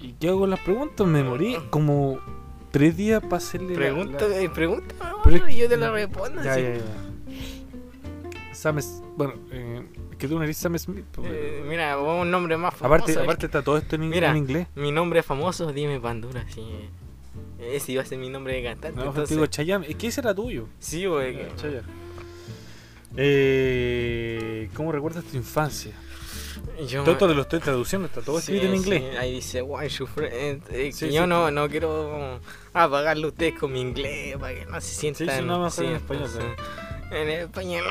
[0.00, 1.06] ¿Y qué hago con las preguntas?
[1.06, 2.18] Me morí como
[2.70, 3.74] tres días para hacerle.
[3.74, 6.42] Pregunta, la- eh, pregunta, Pero es- y yo te la respondo.
[6.42, 6.82] Ya, ya, ya.
[8.52, 11.04] Sam S- Bueno, eh, es que tú no eres Sam Smith.
[11.12, 12.86] pues, Eh, mira, un nombre más famoso.
[12.86, 14.66] aparte, es aparte está todo esto en, Mira, en inglés.
[14.74, 16.62] Mi nombre famoso, dime Pandura, sí.
[17.72, 18.96] Ese iba a ser mi nombre de cantante.
[19.00, 19.86] No, entonces, digo Chayanne.
[19.88, 20.68] Es que ese era tuyo.
[20.78, 21.34] sí, güey.
[21.36, 22.04] que- Chayanne.
[23.16, 25.92] Eh, ¿Cómo recuerdas tu infancia?
[26.88, 29.02] Yo Todo te lo estoy traduciendo, está todo escrito en inglés.
[29.12, 30.62] sí, ahí dice, why you friend?
[30.70, 32.40] Eh, Sí, yo no, no quiero
[32.72, 35.46] apagarle a ustedes con mi inglés para que no se sientan.
[35.46, 36.30] no, en español,
[37.12, 37.84] En español.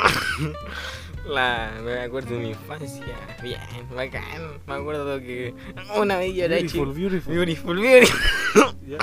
[1.27, 3.05] La, me acuerdo de mi infancia.
[3.41, 3.59] Bien,
[3.95, 4.59] bacán.
[4.67, 5.53] Me acuerdo que
[5.95, 6.85] una vez yo era chico.
[6.93, 7.79] Beautiful, beautiful.
[7.79, 7.79] Beautiful,
[8.85, 8.99] beautiful.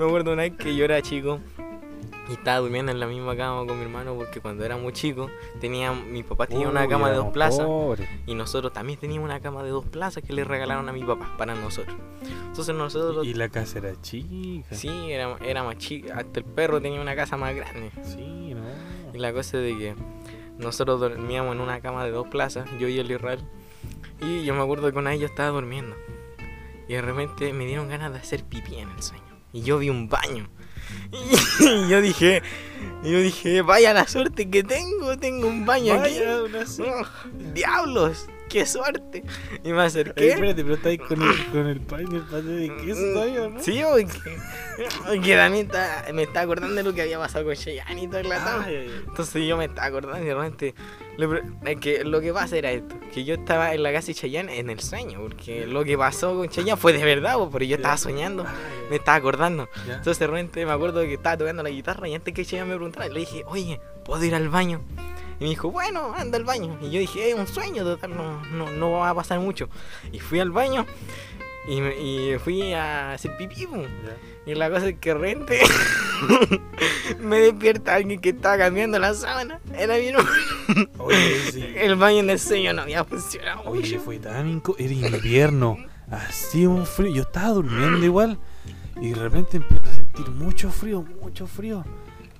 [0.00, 1.40] Me acuerdo una vez que yo era chico
[2.30, 5.28] y estaba durmiendo en la misma cama con mi hermano porque cuando era muy chico
[5.60, 7.68] tenía mi papá tenía una cama de dos plazas
[8.24, 11.34] y nosotros también teníamos una cama de dos plazas que le regalaron a mi papá
[11.36, 11.94] para nosotros.
[12.22, 14.74] Entonces nosotros Y la casa era chica.
[14.74, 17.90] sí era, era más chica, hasta el perro tenía una casa más grande.
[18.02, 18.62] Sí, no.
[19.12, 19.94] Y la cosa es de que
[20.56, 23.40] nosotros dormíamos en una cama de dos plazas, yo y el Israel.
[24.22, 25.94] Y yo me acuerdo que una vez yo estaba durmiendo.
[26.88, 29.29] Y de repente me dieron ganas de hacer pipí en el sueño.
[29.52, 30.48] Y yo vi un baño.
[31.60, 32.42] Y yo dije,
[33.04, 36.48] yo dije, vaya la suerte que tengo, tengo un baño Vaya, aquí.
[36.48, 36.64] una
[37.02, 37.06] Oh,
[37.52, 39.22] diablos, qué suerte.
[39.62, 40.30] Y me acerqué.
[40.30, 43.60] espérate, pero está ahí con el, con el pan el paté de queso todavía, ¿no?
[43.62, 44.36] Sí, porque,
[45.06, 48.18] porque también está- me estaba acordando de lo que había pasado con Cheyenne y todo
[48.18, 48.32] el.
[48.32, 49.04] Ay, ay, ay.
[49.06, 50.74] Entonces yo me estaba acordando y de repente
[51.64, 54.58] es que lo que pasa era esto, que yo estaba en la casa de Chayanne
[54.58, 57.76] en el sueño, porque lo que pasó con Chayanne fue de verdad, po, pero yo
[57.76, 58.44] estaba soñando,
[58.88, 59.68] me estaba acordando.
[59.86, 62.76] Entonces de repente me acuerdo que estaba tocando la guitarra y antes que Chayanne me
[62.76, 64.80] preguntara, le dije, oye, ¿puedo ir al baño?
[65.38, 66.78] Y me dijo, bueno, anda al baño.
[66.82, 69.70] Y yo dije, es un sueño, total, no, no, no va a pasar mucho.
[70.12, 70.86] Y fui al baño
[71.70, 73.66] y, me- y fui a hacer pipí.
[74.46, 75.60] Y la cosa es que rente
[77.20, 79.60] me despierta alguien que estaba cambiando la sábana.
[79.76, 80.28] Era hermano.
[80.98, 81.64] Oye, sí.
[81.76, 83.62] El baño en el sueño no había funcionado.
[83.66, 84.00] Oye, mucho.
[84.00, 84.74] fue tan inco...
[84.78, 85.76] Era invierno.
[86.10, 87.14] Hacía un frío.
[87.14, 88.38] Yo estaba durmiendo igual.
[89.00, 91.84] Y de repente empiezo a sentir mucho frío, mucho frío.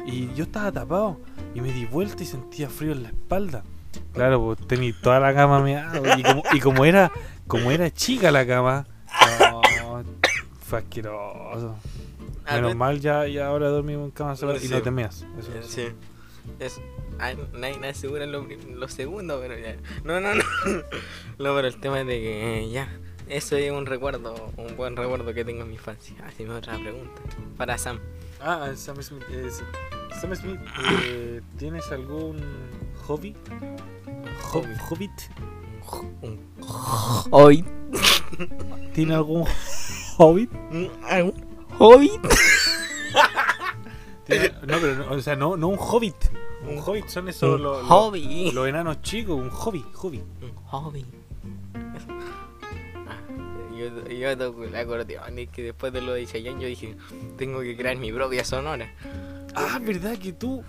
[0.06, 1.20] Y yo estaba tapado.
[1.54, 3.62] Y me di vuelta y sentía frío en la espalda.
[4.12, 6.18] Claro, pues tenía toda la cama meada.
[6.18, 7.10] Y como, y como era
[7.46, 8.86] como era chica la cama,
[9.40, 10.05] no,
[10.66, 11.77] fue asqueroso.
[12.46, 14.68] Ah, Menos pero- mal ya, ya ahora dormimos en cama sola y Sí.
[14.68, 15.25] no te meas.
[15.38, 15.68] Eso Eh, sí.
[15.88, 15.92] Sí.
[16.59, 16.81] Es,
[17.18, 19.77] ah, nadie, nadie asegura lo, lo segundo, pero ya.
[20.05, 20.42] No, no, no.
[21.38, 22.88] No, pero el tema es de que eh, ya.
[23.29, 26.16] Eso es un recuerdo, un buen recuerdo que tengo en mi infancia.
[26.27, 27.23] Haceme otra pregunta.
[27.57, 28.01] Para Sam.
[28.40, 29.23] Ah, Sam Smith.
[29.31, 29.62] es-
[30.20, 30.59] Sam Smith,
[31.05, 32.40] eh, ¿tienes algún
[33.07, 33.37] hobby?
[34.53, 34.75] Ho- Hobby.
[34.88, 35.12] ¿Hobbit?
[36.22, 36.38] Un
[37.31, 37.66] hobbit.
[38.94, 39.44] ¿Tiene algún
[40.18, 40.50] hobbit?
[40.70, 40.90] ¿Un
[41.79, 42.20] hobbit?
[44.66, 46.14] No, pero no, o sea, no, no un hobbit.
[46.68, 48.50] Un hobbit son esos Un los, los- hobby.
[48.53, 50.22] los enanos chicos, un hobby, hobby.
[50.42, 51.05] Un hobby.
[53.09, 53.18] Ah,
[53.76, 56.96] yo, yo toco el acordeón y que después de lo de Chayanne yo dije,
[57.38, 58.92] tengo que crear mi propia sonora.
[59.55, 60.62] Ah, ¿verdad que tú?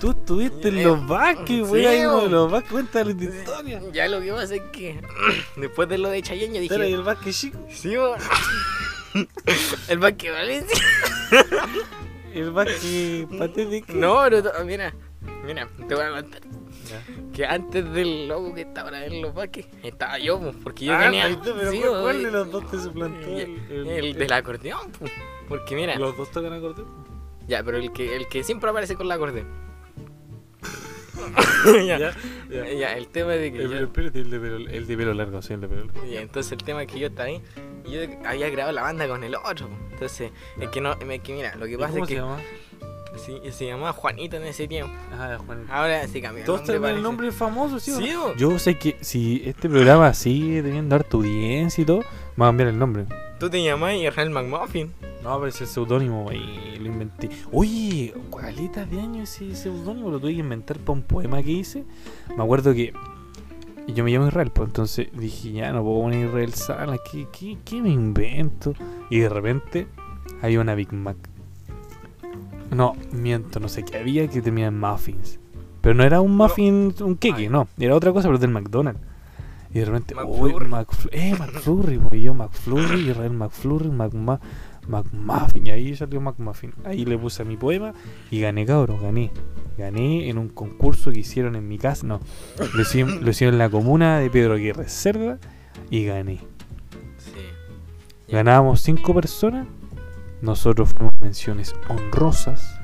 [0.00, 1.86] Tú estuviste en los Vázquez, sí, güey.
[1.86, 3.80] ahí uno de los Vázquez, cuéntale tu historia.
[3.92, 5.00] Ya lo que pasa es que
[5.56, 7.58] después de lo de Chayanne yo Era ahí dije, el Vázquez chico.
[7.70, 8.14] sí, bo".
[9.88, 10.84] el Vázquez Valencia.
[12.34, 13.92] El Vázquez patético.
[13.94, 14.94] No, pero mira,
[15.46, 16.42] mira, te voy a contar.
[17.32, 21.28] que antes del logo que estaba en los vaques, estaba yo, porque yo Ah, tenía.
[21.28, 23.26] está, pero sí, ¿cuál- ¿Cuál de los dos te suplantó?
[23.26, 25.10] el, El, el del acordeón, pues.
[25.48, 27.06] Porque mira, Los dos tocan acordeón.
[27.48, 29.48] ya, pero el que, el que siempre aparece con la acordeón.
[31.86, 32.12] ya, Ya,
[32.50, 32.72] ya.
[32.72, 35.42] ya, el tema de que yo- pero espérate, el de pelo, el de pelo largo,
[35.42, 36.06] sí, el de pelo largo.
[36.06, 37.40] Y entonces el tema es que yo estaba ahí
[37.86, 39.68] y yo había grabado la banda con el otro.
[39.92, 42.20] Entonces, es que no, es que mira, lo que ¿Y pasa ¿Cómo es se que
[42.20, 42.38] llama?
[43.16, 44.92] sí, se llamaba Juanito en ese tiempo.
[45.12, 45.66] Ah, Juan.
[45.70, 46.40] Ahora se cambió.
[46.40, 47.92] el Todos tienen el nombre famoso, ¿sí?
[47.92, 48.12] Sí.
[48.36, 52.02] Yo sé que si este programa sigue teniendo harta audiencia y todo,
[52.40, 53.06] va a cambiar el nombre.
[53.38, 54.92] Tú te llamás Israel McMuffin.
[55.22, 57.28] No, pero ese seudónimo y lo inventé.
[57.50, 60.10] Oye, ¿cuálitas de años ese seudónimo?
[60.10, 61.84] Lo tuve que inventar para un poema que hice.
[62.36, 62.92] Me acuerdo que
[63.88, 67.58] yo me llamo Israel, pues entonces dije, ya no puedo poner Israel Sala, ¿qué, qué,
[67.64, 68.74] qué me invento?
[69.10, 69.86] Y de repente
[70.42, 71.16] había una Big Mac.
[72.70, 75.38] No, miento, no sé qué había que tenía muffins.
[75.80, 79.00] Pero no era un muffin, un queque, no, era otra cosa, pero del McDonald's.
[79.70, 80.52] Y de repente, uy,
[81.12, 84.40] eh, McFlurry, pues, y yo McFlurry, Israel McFlurry, McMa,
[84.88, 86.72] McMuffin, y ahí salió McMuffin.
[86.84, 87.92] Ahí le puse mi poema
[88.30, 89.30] y gané, cabrón, gané.
[89.76, 92.20] Gané en un concurso que hicieron en mi casa, no,
[92.74, 95.38] lo hicieron, lo hicieron en la comuna de Pedro Aguirre Cerda
[95.90, 96.38] y gané.
[97.18, 97.32] Sí.
[98.28, 99.66] Ganábamos cinco personas,
[100.40, 102.75] nosotros fuimos menciones honrosas.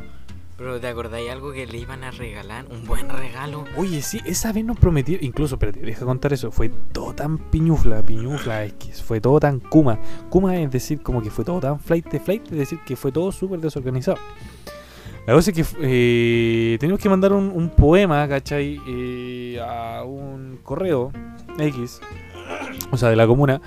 [0.63, 2.67] Pero ¿te acordáis algo que le iban a regalar?
[2.71, 3.65] Un buen regalo.
[3.77, 8.01] Oye, sí, esa vez nos prometió, incluso, espérate, deja contar eso, fue todo tan piñufla,
[8.03, 9.99] piñufla, es fue todo tan kuma.
[10.31, 13.11] Kuma es decir, como que fue todo tan flight de flight, es decir, que fue
[13.11, 14.19] todo súper desorganizado.
[15.27, 18.81] La cosa es que eh, teníamos que mandar un, un poema, ¿cachai?
[18.87, 21.11] Eh, a un correo
[21.59, 22.01] X,
[22.93, 23.61] o sea, de la comuna.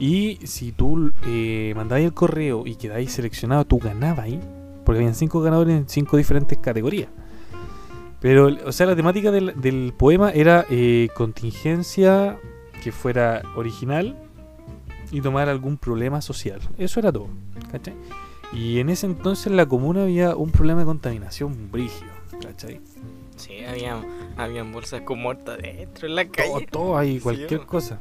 [0.00, 4.40] Y si tú eh, mandabas el correo y quedáis seleccionado, tú ganabas ahí.
[4.84, 7.08] Porque habían cinco ganadores en cinco diferentes categorías.
[8.20, 12.38] Pero, o sea, la temática del, del poema era eh, contingencia
[12.82, 14.16] que fuera original
[15.10, 16.60] y tomar algún problema social.
[16.76, 17.28] Eso era todo,
[17.72, 17.94] ¿cachai?
[18.52, 22.10] Y en ese entonces en la comuna había un problema de contaminación brígido,
[22.42, 22.80] ¿cachai?
[23.36, 24.02] Sí, había,
[24.36, 26.66] habían bolsas con muertos dentro en la Todo, calle.
[26.70, 28.00] todo ahí, Sí, cualquier cosa.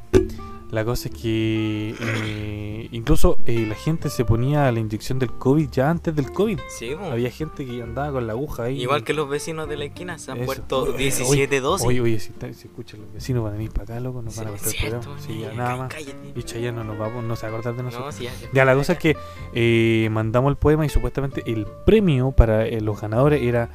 [0.71, 5.69] La cosa es que eh, incluso eh, la gente se ponía la inyección del COVID
[5.71, 6.59] ya antes del COVID.
[6.67, 6.91] Sí.
[6.93, 8.79] Había gente que andaba con la aguja ahí.
[8.79, 10.45] Igual que los vecinos de la esquina se han Eso.
[10.45, 11.87] puesto Oye, 17 dosis.
[11.87, 14.41] Oye, oye, si, si escuchan los vecinos van a venir para acá, loco, nos Sí,
[14.41, 15.21] van a cortar el programa.
[15.21, 15.93] Sí, ya, nada más.
[15.93, 16.33] cállate.
[16.35, 18.05] Y Chayanne no nos va, no se va a acordar de nosotros.
[18.05, 18.49] No, sí, ya, ya.
[18.53, 19.17] Ya, la cosa es que
[19.53, 23.71] eh, mandamos el poema y supuestamente el premio para eh, los ganadores era,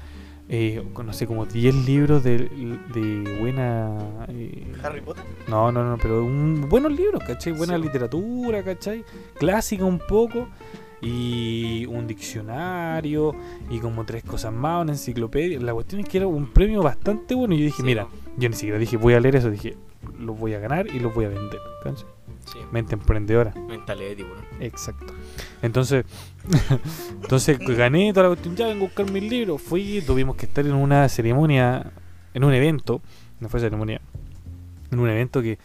[0.48, 2.38] eh, no sé, como 10 libros de,
[2.94, 4.26] de buena...
[4.28, 5.24] eh, Harry Potter.
[5.48, 7.52] no, no, no, pero un, buenos libros, ¿cachai?
[7.52, 7.82] Buena Sí.
[7.82, 9.04] literatura, ¿cachai?
[9.38, 10.48] Clásica un poco.
[11.06, 13.34] Y un diccionario
[13.68, 15.60] y como tres cosas más, una enciclopedia.
[15.60, 17.54] La cuestión es que era un premio bastante bueno.
[17.54, 18.06] Y yo dije, Sí, mira,
[18.38, 19.76] yo ni siquiera dije voy a leer eso, dije
[20.18, 21.60] los voy a ganar y los voy a vender.
[21.82, 22.06] ¿cachai?
[22.46, 22.58] Sí.
[22.72, 23.52] Mente emprendedora.
[23.68, 24.44] Mentalidad de tiburón.
[24.60, 25.12] Exacto.
[25.60, 26.04] Entonces,
[27.22, 28.56] entonces gané toda la cuestión.
[28.56, 29.60] Ya vengo a buscar mis libros.
[29.62, 31.92] Fui, tuvimos que estar en una ceremonia,
[32.34, 33.00] en un evento.
[33.40, 34.00] No fue ceremonia.
[34.90, 35.58] En un evento que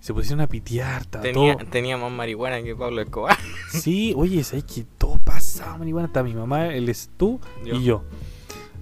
[0.00, 1.06] se pusieron a pitear.
[1.06, 3.36] Tenía, todo- tenía más marihuana que Pablo Escobar.
[3.70, 6.06] Sí, oye, sabes que todo pasaba, marihuana.
[6.06, 7.74] Hasta mi mamá, él es tú Yo.
[7.76, 8.04] y yo.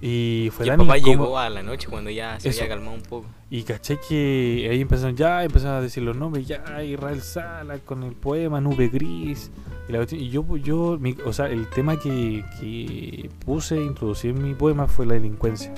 [0.01, 1.23] Y fue Y el papá incómodo.
[1.25, 2.61] llegó a la noche cuando ya se Eso.
[2.61, 3.25] había calmado un poco.
[3.55, 8.01] Y caché que ahí empezaron ya, empezaron a decir los nombres, ya, Israel Sala con
[8.01, 9.51] el poema Nube Gris.
[9.87, 14.29] Y, la cuestión- y yo, yo mi- o sea, el tema que, que puse, introducí
[14.29, 15.71] en mi poema fue la delincuencia.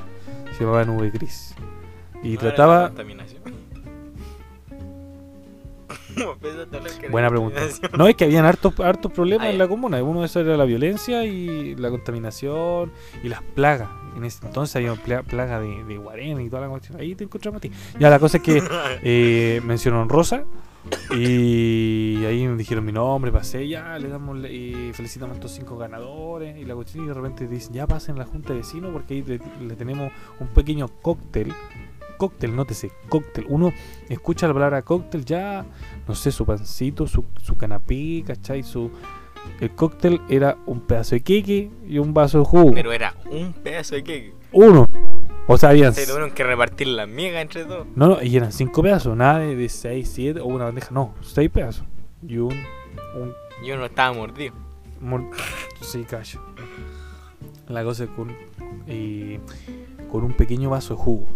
[0.57, 1.53] Se llamaba Nube Gris.
[2.23, 3.41] Y No era trataba, la contaminación.
[7.12, 7.62] Buena pregunta.
[7.97, 10.01] No, es que habían hartos, hartos problemas en la comuna.
[10.04, 12.91] Uno de esos era la violencia y la contaminación
[13.23, 13.89] y las plagas.
[14.15, 16.99] En ese entonces había pla- plaga de, de guarena y toda la cuestión.
[16.99, 17.71] Ahí te encontramos a ti.
[17.99, 18.62] Ya, la cosa es que
[19.04, 20.45] eh, mencionó Rosa
[21.12, 25.78] y ahí me dijeron mi nombre, pasé, ya, le damos, y felicitamos a estos cinco
[25.78, 29.15] ganadores y la cuestión y de repente dicen, ya pasen la junta de vecinos porque
[29.15, 31.51] ahí le, le tenemos un pequeño cóctel.
[32.17, 33.45] Cóctel, nótese, cóctel.
[33.49, 33.73] Uno
[34.10, 35.65] escucha la palabra cóctel, ya,
[36.08, 38.63] no sé, su pancito, su, su canapé, ¿cachai?
[38.63, 38.91] Su,
[39.60, 42.73] el cóctel era un pedazo de queque y un vaso de jugo.
[42.73, 44.34] Pero era un pedazo de queque.
[44.51, 44.88] Uno.
[45.47, 45.93] O sea, habían...
[45.93, 47.86] Se tuvieron que repartir las migas entre todos.
[47.95, 51.49] No, no, y eran cinco pedazos, nada de, seis, siete o una bandeja, no, seis
[51.51, 51.86] pedazos.
[52.28, 52.54] Y un.
[53.15, 54.56] un Yo no estaba mordido.
[55.01, 55.30] mor-
[55.82, 56.39] sí, calla.
[57.67, 58.32] La cosa es con.
[58.88, 59.38] y
[60.12, 61.28] con un pequeño vaso de jugo.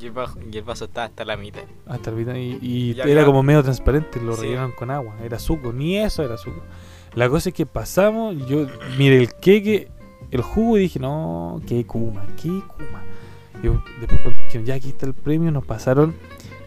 [0.00, 1.62] Y el, vaso, y el vaso estaba hasta la mitad.
[1.86, 4.42] Hasta el final, y, era como medio transparente, lo Sí.
[4.42, 5.14] rellenaron con agua.
[5.22, 6.62] Era suco, ni eso era suco.
[7.14, 8.66] La cosa es que pasamos, yo
[8.98, 9.88] miré el queque,
[10.30, 13.02] el jugo y dije, no, qué kuma, qué kuma.
[13.62, 13.68] Y
[14.00, 16.14] después dijeron, ya aquí está el premio, nos pasaron,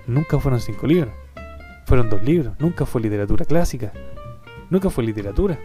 [0.05, 1.13] nunca fueron cinco libros,
[1.87, 3.91] fueron dos libros, nunca fue literatura clásica,
[4.69, 5.57] nunca fue literatura,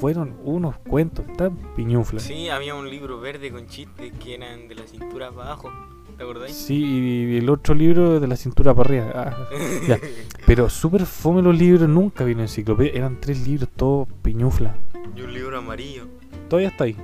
[0.00, 2.22] fueron unos cuentos tan piñuflas.
[2.22, 5.70] Sí, había un libro verde con chistes que eran de la cintura para abajo.
[6.16, 6.54] ¿Te acordáis?
[6.54, 9.12] Sí, y el otro libro de la cintura para arriba.
[9.14, 9.48] Ah,
[9.88, 9.98] ya.
[10.46, 12.92] Pero súper fome los libros, nunca vino enciclopedia.
[12.92, 14.76] Eran tres libros, todos piñufla.
[15.16, 16.06] Y un libro amarillo.
[16.48, 16.96] Todavía está ahí.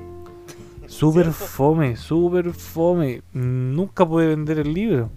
[0.86, 3.22] Súper fome, súper fome.
[3.32, 5.10] Nunca pude vender el libro.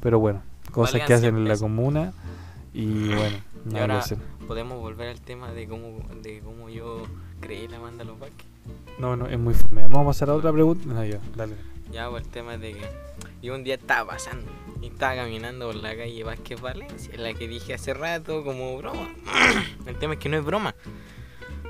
[0.00, 1.62] Pero bueno, cosas que hacen 100 en la pesos.
[1.62, 2.12] comuna.
[2.72, 4.04] Y bueno, Y nada ahora
[4.46, 7.02] podemos volver al tema de cómo, de cómo yo
[7.40, 8.46] creé la banda Los Vázquez.
[8.98, 9.82] No, no, es muy fome.
[9.82, 10.86] Vamos a pasar a otra pregunta.
[10.86, 11.54] No, ya, dale.
[11.90, 12.88] Ya, pues el tema de que
[13.42, 17.48] yo un día estaba pasando y estaba caminando por la calle Vázquez Valencia, la que
[17.48, 19.08] dije hace rato como broma.
[19.86, 20.74] el tema es que no es broma.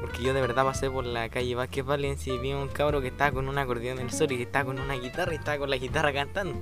[0.01, 3.01] Porque yo de verdad pasé por la calle Vázquez Valencia y vi a un cabro
[3.01, 5.59] que estaba con un acordeón del sol y que estaba con una guitarra y estaba
[5.59, 6.61] con la guitarra cantando.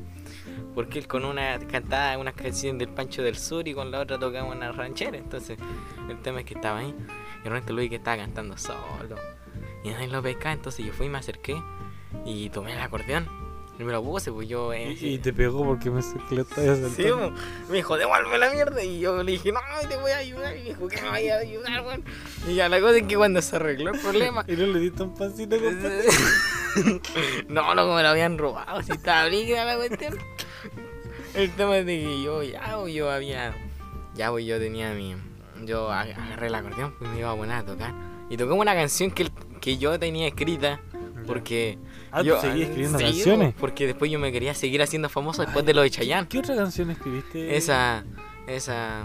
[0.75, 4.19] Porque él con una cantaba unas canciones del Pancho del Sur y con la otra
[4.19, 5.19] tocaba una ranchera.
[5.19, 5.59] Entonces,
[6.09, 6.95] el tema es que estaba ahí
[7.41, 9.17] y de repente lo vi que estaba cantando solo.
[9.85, 11.57] Y nadie lo pescaba, entonces yo fui y me acerqué
[12.25, 13.46] y tomé el acordeón.
[13.79, 14.73] Y me lo puse, pues yo...
[14.73, 17.31] eh, Y, y te pegó porque me lo estabas Sí, po.
[17.69, 18.83] me dijo, devuelve la mierda.
[18.83, 20.57] Y yo le dije, no, te voy a ayudar.
[20.57, 22.05] Y me dijo, que me vaya a ayudar, weón.
[22.49, 24.45] Y ya la cosa es que cuando se arregló el problema.
[24.49, 25.79] Y no le diste un pancito con
[27.49, 28.83] no, no, me lo habían robado.
[28.83, 30.17] Si estaba brígida la cuestión.
[31.35, 33.55] El tema es de que yo ya, pues, yo había.
[34.15, 35.15] Ya, pues yo tenía mi.
[35.65, 37.93] Yo ag- agarré el acordeón y me iba a poner a tocar.
[38.31, 40.81] Y toqué una canción que, que yo tenía escrita.
[41.27, 41.79] Porque.
[42.13, 43.55] Ah, ¿tú yo, seguías escribiendo sí, canciones?
[43.59, 46.29] Porque después yo me quería seguir haciendo famoso después Ay, de lo de Chayanne.
[46.29, 47.57] ¿Qué otra canción escribiste?
[47.57, 48.05] Esa,
[48.47, 49.05] esa,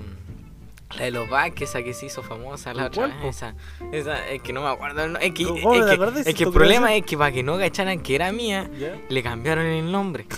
[0.97, 3.55] la de los Vázquez, esa que se hizo famosa, la otra, ¿Cuál, esa,
[3.91, 5.71] esa, es que no me acuerdo, no- es que, ¿Cómo es no
[6.13, 8.69] te que, es que el problema es que para que no cacharan que era mía,
[8.79, 8.95] ¿Ya?
[9.09, 10.25] le cambiaron el nombre.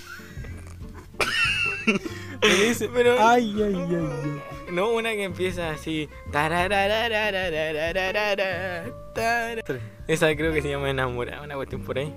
[2.94, 4.42] Pero- ay, ay, ay, ay
[4.74, 6.10] no una que empieza así.
[10.08, 12.14] Esa creo que se llama Enamorada, una cuestión por ahí.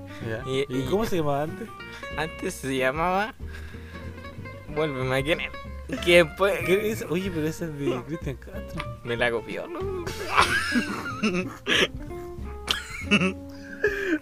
[0.46, 1.68] Y, cómo se llamaba antes?
[2.16, 3.34] Antes se llamaba.
[4.68, 5.38] Vuelve, a quién
[6.04, 6.26] que.
[6.66, 7.06] Es?
[7.08, 9.00] Oye, pero esa es de Cristian Castro.
[9.04, 10.04] Me la copió, ¿no?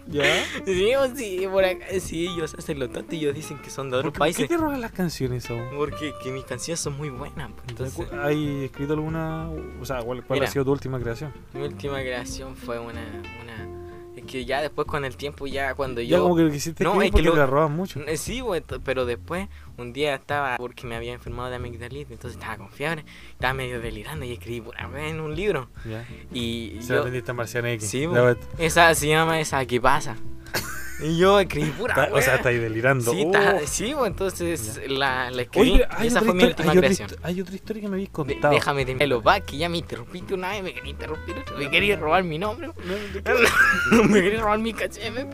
[0.07, 0.23] ¿Ya?
[0.65, 3.97] Sí, sí, por acá, sí, ellos hacen lo tonto y ellos dicen que son de
[3.97, 4.49] otros ¿Por qué, por qué países.
[4.49, 5.63] te roban las canciones aún?
[5.75, 7.49] Porque que mis canciones son muy buenas.
[7.55, 9.49] pues, Entonces, ¿Hay escrito alguna?
[9.81, 10.49] O sea, ¿cuál, cuál Mira.
[10.49, 11.33] ha sido tu última creación?
[11.53, 13.01] mi última creación fue una,
[13.41, 13.74] una.
[14.15, 16.23] Es que ya después con el tiempo, ya cuando Ya yo.
[16.23, 17.99] como que lo quisiste No, es que lo- la mucho.
[18.01, 22.39] Eh, Sí, güey, pero después un día estaba, porque me había enfermado de amigdalitis, entonces
[22.39, 25.67] estaba con fiebre, estaba medio delirando y escribí vez en un libro.
[25.83, 26.05] Ya.
[26.33, 27.89] Y Se yo, la vendiste a Marciana X.
[27.89, 30.15] Sí, va- esa se llama esa, ¿qué pasa?
[31.01, 33.11] Y yo escribí pura o sea, está ahí delirando.
[33.11, 33.31] Sí, Oh.
[33.35, 36.77] está- sí, bo, entonces la, la escribí Oye, y esa otra, fue mi última hay,
[36.77, 37.09] otra creación.
[37.09, 38.53] histo- hay otra historia que me habéis De- contado.
[38.53, 41.69] déjame terminar los back, que ya me interrumpiste una vez, me quería interrumpir otra me
[41.69, 42.69] quería robar mi nombre,
[44.09, 45.27] me quería robar mi caché, acá.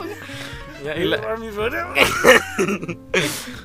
[0.83, 1.93] Ya, y la- mi programa.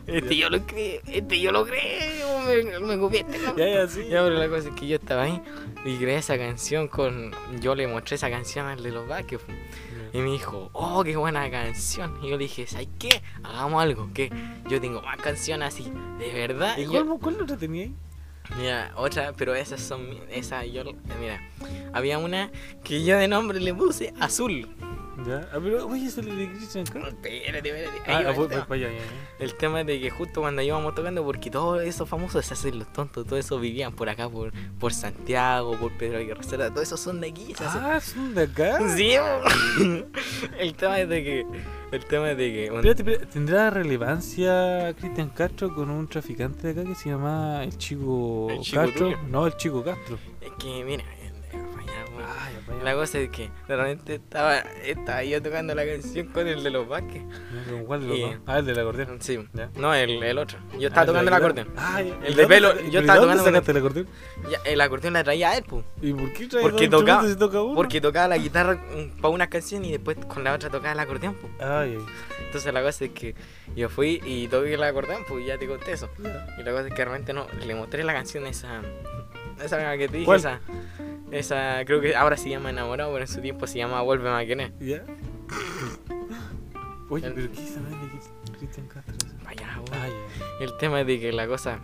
[0.06, 3.56] este yo lo creí, este yo lo creo, me, me copiaste, ¿no?
[3.56, 4.02] Ya, ya, sí.
[4.08, 5.40] Ya, pero la cosa es que yo estaba ahí
[5.84, 7.32] y creé esa canción con.
[7.60, 9.40] Yo le mostré esa canción al de los Vázquez.
[10.16, 12.18] Y me dijo, oh, qué buena canción.
[12.22, 13.20] Y yo le dije, ¿sabes qué?
[13.42, 14.32] Hagamos algo, que
[14.66, 16.78] yo tengo más canciones así, de verdad.
[16.78, 17.94] ¿Y Y yo- cuál, cuál otra tenía ahí?
[18.56, 20.08] Mira, otra, pero esas son.
[20.08, 20.84] mi- Esa yo.
[21.20, 21.40] Mira,
[21.92, 22.50] había una
[22.82, 24.68] que yo de nombre le puse azul.
[25.26, 25.48] Ya.
[25.52, 27.08] Ah, pero, oye, ese de Christian Castro.
[27.08, 27.98] Espérate, espérate.
[28.06, 28.66] Ah, ahí va ah, el voy, tema.
[28.66, 29.04] voy para allá, ya,
[29.38, 29.44] ya.
[29.44, 32.78] El tema es de que justo cuando íbamos tocando, porque todos esos famosos se hacen
[32.78, 36.82] los tontos, todos esos vivían por acá, por, por Santiago, por Pedro Aguirre Cerda, todos
[36.82, 37.54] esos son de aquí.
[37.56, 38.78] se hacen- Ah, son de acá.
[38.94, 40.04] Sí, bo.
[40.58, 41.46] el tema es de que.
[41.92, 42.70] El tema es de que.
[42.70, 47.62] un- Espérate, espérate, ¿tendrá relevancia Cristian Castro con un traficante de acá que se llama
[47.64, 49.12] el Chico, El Chico Castro?
[49.28, 50.18] No, el Chico Castro.
[50.40, 51.04] Es que, mira,
[52.82, 56.70] la cosa es que de repente estaba, estaba yo tocando la canción con el de
[56.70, 57.22] los Vázquez.
[57.70, 58.36] ¿con ¿Cuál de los Y-?
[58.46, 59.20] Ah, el del acordeón.
[59.20, 59.70] Sí, Ya.
[59.76, 60.58] no, el, el otro.
[60.78, 61.68] Yo Ah, estaba tocando el la acordeón.
[61.76, 62.00] Ah.
[62.00, 64.06] El ¿Y de pelo, yo pero ¿y estaba dónde tocando sacaste el acordeón?
[64.50, 65.84] Ya, el acordeón la traía a él, pues.
[66.02, 67.74] ¿Y por qué traes Porque tocaba- si toca uno?
[67.74, 68.78] Porque tocaba la guitarra
[69.20, 71.52] para una canción y después con la otra tocaba el acordeón, pues.
[71.60, 72.06] Ay, ay.
[72.46, 73.34] Entonces la cosa es que
[73.74, 76.08] yo fui y toqué el acordeón, pues ya te conté eso.
[76.58, 78.80] Y la cosa es que realmente no, le mostré la canción esa,
[79.62, 80.38] esa que te dije, ¿Cuál?
[80.38, 80.60] esa,
[81.30, 84.44] esa, creo que ahora se llama Enamorado, pero en su tiempo se llama Vuelve a
[84.46, 84.72] querer.
[84.80, 85.02] ¿Ya?
[87.08, 89.14] Oye, El- pero ¿qué sabe de Cristian Castro?
[89.44, 90.12] Vaya, ay.
[90.60, 91.78] El tema es de que la cosa,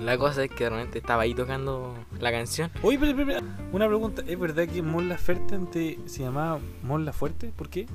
[0.00, 2.70] la cosa es que realmente estaba ahí tocando la canción.
[2.82, 4.22] Oye, pero, pero, pero, una pregunta.
[4.26, 7.48] ¿Es verdad que Mon Laferte antes se llamaba Mon Laferte?
[7.54, 7.86] ¿Por qué?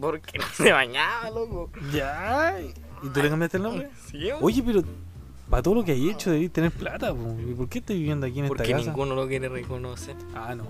[0.00, 1.70] Porque no se bañaba, loco.
[1.92, 2.56] Ya.
[3.02, 3.90] ¿Y tú le cambiaste el nombre?
[4.06, 4.28] Sí.
[4.40, 4.82] Oye, pero
[5.52, 7.36] para todo lo que hay hecho debí tener plata, po.
[7.46, 8.86] ¿Y por qué estás viviendo aquí en esta Porque casa?
[8.86, 10.16] ninguno lo quiere reconocer.
[10.34, 10.64] Ah, no.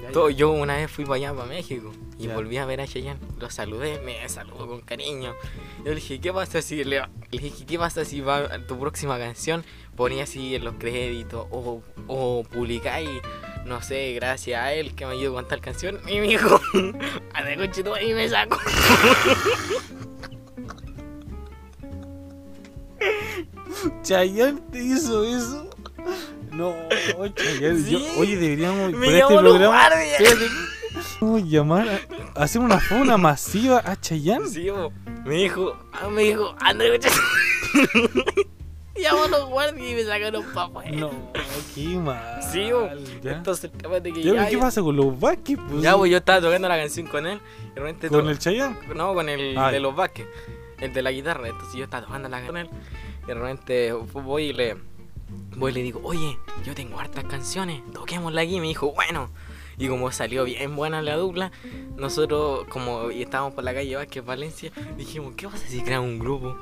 [0.00, 0.36] Ya, Todo- ya.
[0.36, 2.34] yo una vez fui para allá, para México, y Ya.
[2.34, 3.18] volví a ver a Cheyenne.
[3.40, 5.32] Lo saludé, me saludó con cariño.
[5.78, 8.78] Yo le dije, ¿qué pasa si le, le dije, ¿qué pasa si va a tu
[8.78, 9.64] próxima canción?
[9.96, 13.08] Ponía así en los créditos o, o publicáis,
[13.64, 15.98] no sé, gracias a él que me ayudó con tal canción.
[16.06, 16.60] Y me dijo,
[17.32, 18.58] a de coche tú y me saco.
[24.02, 25.70] Chayanne te hizo eso.
[26.52, 26.74] No,
[27.34, 27.90] Chayanne.
[27.90, 28.08] yo- Sí.
[28.18, 28.92] oye, deberíamos.
[28.92, 29.88] Me por este programa.
[31.20, 31.88] Vamos a llamar
[32.36, 34.48] a hacer una fauna masiva a Chayanne.
[34.48, 34.92] Sí, bo.
[35.24, 36.84] me dijo, ah, me dijo, anda.
[38.96, 40.90] Llamó a los guardias y me sacaron para afuera.
[40.92, 41.10] No,
[41.74, 42.40] qué mal.
[42.52, 42.88] Sí, bo.
[43.24, 45.58] Entonces, es de que Ya, ¿Qué pasa con los Vázquez?
[45.68, 47.40] Pues, Ya, pues yo estaba tocando la canción con él.
[47.76, 48.76] Y ¿Con el Chayanne?
[48.94, 50.26] No, con el de los Vázquez.
[50.80, 51.48] El de la guitarra.
[51.48, 52.80] Entonces yo estaba tocando la canción con él.
[53.24, 54.76] Y de repente voy y le.
[55.56, 57.82] Voy y le digo, oye, yo tengo hartas canciones.
[57.92, 58.56] Toquémosla aquí.
[58.56, 59.30] Y me dijo, bueno.
[59.76, 61.50] Y como salió bien buena la dupla,
[61.96, 66.56] nosotros, como estábamos por la calle Vázquez, Valencia, dijimos, ¿qué pasa si creamos un grupo?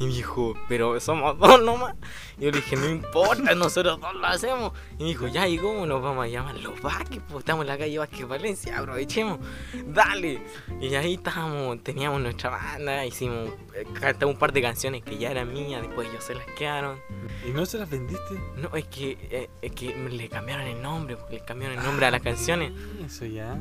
[0.00, 1.94] Y me dijo, pero somos dos nomás.
[2.38, 4.72] Y yo le dije, no importa, nosotros dos lo hacemos.
[4.98, 6.56] Y me dijo, ya, ¿y cómo nos vamos a llamar?
[6.56, 9.38] Los Vázquez, pues estamos en la calle Vázquez Valencia, aprovechemos,
[9.86, 10.40] dale.
[10.80, 15.30] Y ahí estábamos, teníamos nuestra banda, hicimos, eh, cantamos un par de canciones que ya
[15.30, 16.98] eran mías, después ellos se las quedaron.
[17.46, 18.40] ¿Y no se las vendiste?
[18.56, 22.06] No, es que, eh, es que le cambiaron el nombre, pues, le cambiaron el nombre
[22.06, 22.72] a las canciones.
[23.04, 23.58] Eso ya.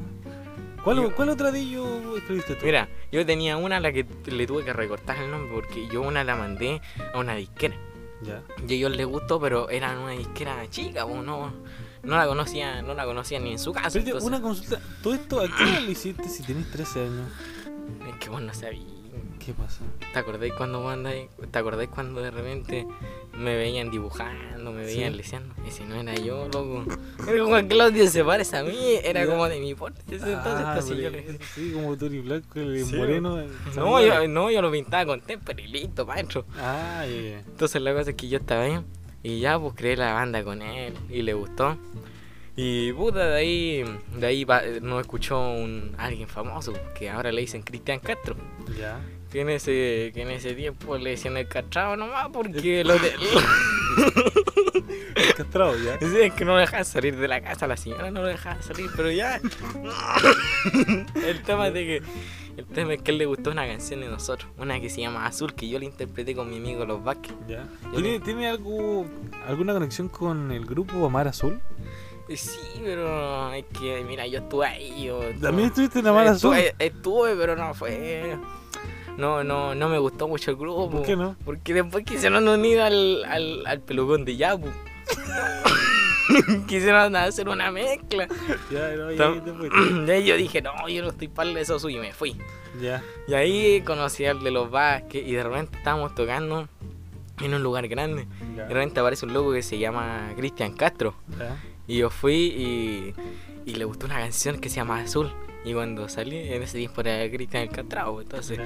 [0.84, 2.66] ¿Cuál, Yo- ¿cuál otra de ellos escribiste tú?
[2.66, 6.02] Mira, yo tenía una a la que le tuve que recortar el nombre porque yo
[6.02, 6.82] una la mandé
[7.14, 7.76] a una disquera.
[8.22, 8.42] Ya.
[8.68, 11.54] Y a ellos les gustó, pero era una disquera chica, pues, no,
[12.04, 14.00] no la conocía, no la conocía ni en su casa.
[14.00, 14.80] Entonces- una consulta.
[15.04, 17.30] ¿Todo esto a qué lo hiciste si tenés 13 años?
[18.10, 18.86] Es que vos no sabías.
[19.44, 19.82] ¿Qué pasa?
[20.14, 22.86] ¿Te acordáis cuando andáis- ¿Te acordáis cuando de repente
[23.38, 25.18] me veían dibujando, me veían Sí.
[25.18, 25.54] leseando?
[25.68, 26.86] Y si no era yo, loco.
[27.28, 29.28] Era como Claudio se parece a mí, era Ya.
[29.32, 30.02] como de mi porte.
[30.16, 33.40] ese Entonces, Ah, entonces yo le- Sí, como Tony Blanco, el Sí, moreno.
[33.40, 36.46] el No, yo, no, yo lo pintaba con témpera y listo, maestro.
[36.58, 37.40] Ah, ya.
[37.40, 38.80] Entonces la cosa es que yo estaba ahí
[39.24, 41.78] y ya pues creé la banda con él y le gustó.
[42.56, 43.86] Y puta, de ahí,
[44.18, 48.36] de ahí va- nos escuchó un alguien famoso que ahora le dicen Cristian Castro.
[48.80, 49.00] Ya.
[49.38, 53.14] Que en ese, que en ese tiempo le decían el castrado nomás porque lo de,
[55.38, 55.98] Castrado, ya.
[56.00, 58.60] Sí, es que no lo dejaban salir de la casa, la señora no lo dejaba
[58.64, 59.40] salir, pero ya.
[61.24, 62.02] el tema es de que.
[62.58, 65.28] El tema es que él le gustó una canción de nosotros, una que se llama
[65.28, 67.36] Azul, que yo la interpreté con mi amigo Los Vázquez.
[67.48, 67.68] ya.
[67.92, 69.06] ¿Tiene, le- ¿Tiene algo,
[69.48, 71.62] alguna conexión con el grupo Amar Azul?
[72.28, 75.04] Eh, Sí, pero es que, mira, yo estuve ahí.
[75.06, 76.58] Yo, ¿También estuviste en Amar Azul?
[76.58, 78.36] Estuve, estuve, pero no fue.
[79.18, 80.90] No, no, no me gustó mucho el grupo.
[80.92, 81.36] ¿Por qué no?
[81.44, 84.68] Porque después quisieron unir al, al, al pelucón de Yapu.
[86.68, 88.28] quisieron hacer una mezcla.
[88.72, 89.34] Ya, no, ya.
[90.08, 92.38] Y ahí yo dije, no, yo no estoy para eso suyo y me fui.
[92.82, 93.04] Ya.
[93.28, 96.68] Y ahí conocí al de los Vázquez y de repente estábamos tocando
[97.42, 98.28] en un lugar grande.
[98.56, 98.66] Ya.
[98.66, 101.16] De repente aparece un loco que se llama Cristian Castro.
[101.40, 101.58] ya.
[101.90, 103.14] Y yo fui y,
[103.66, 105.32] y le gustó una canción que se llama Azul.
[105.68, 108.22] Y cuando salí, en ese tiempo era Cristian el Castrao.
[108.22, 108.58] Entonces,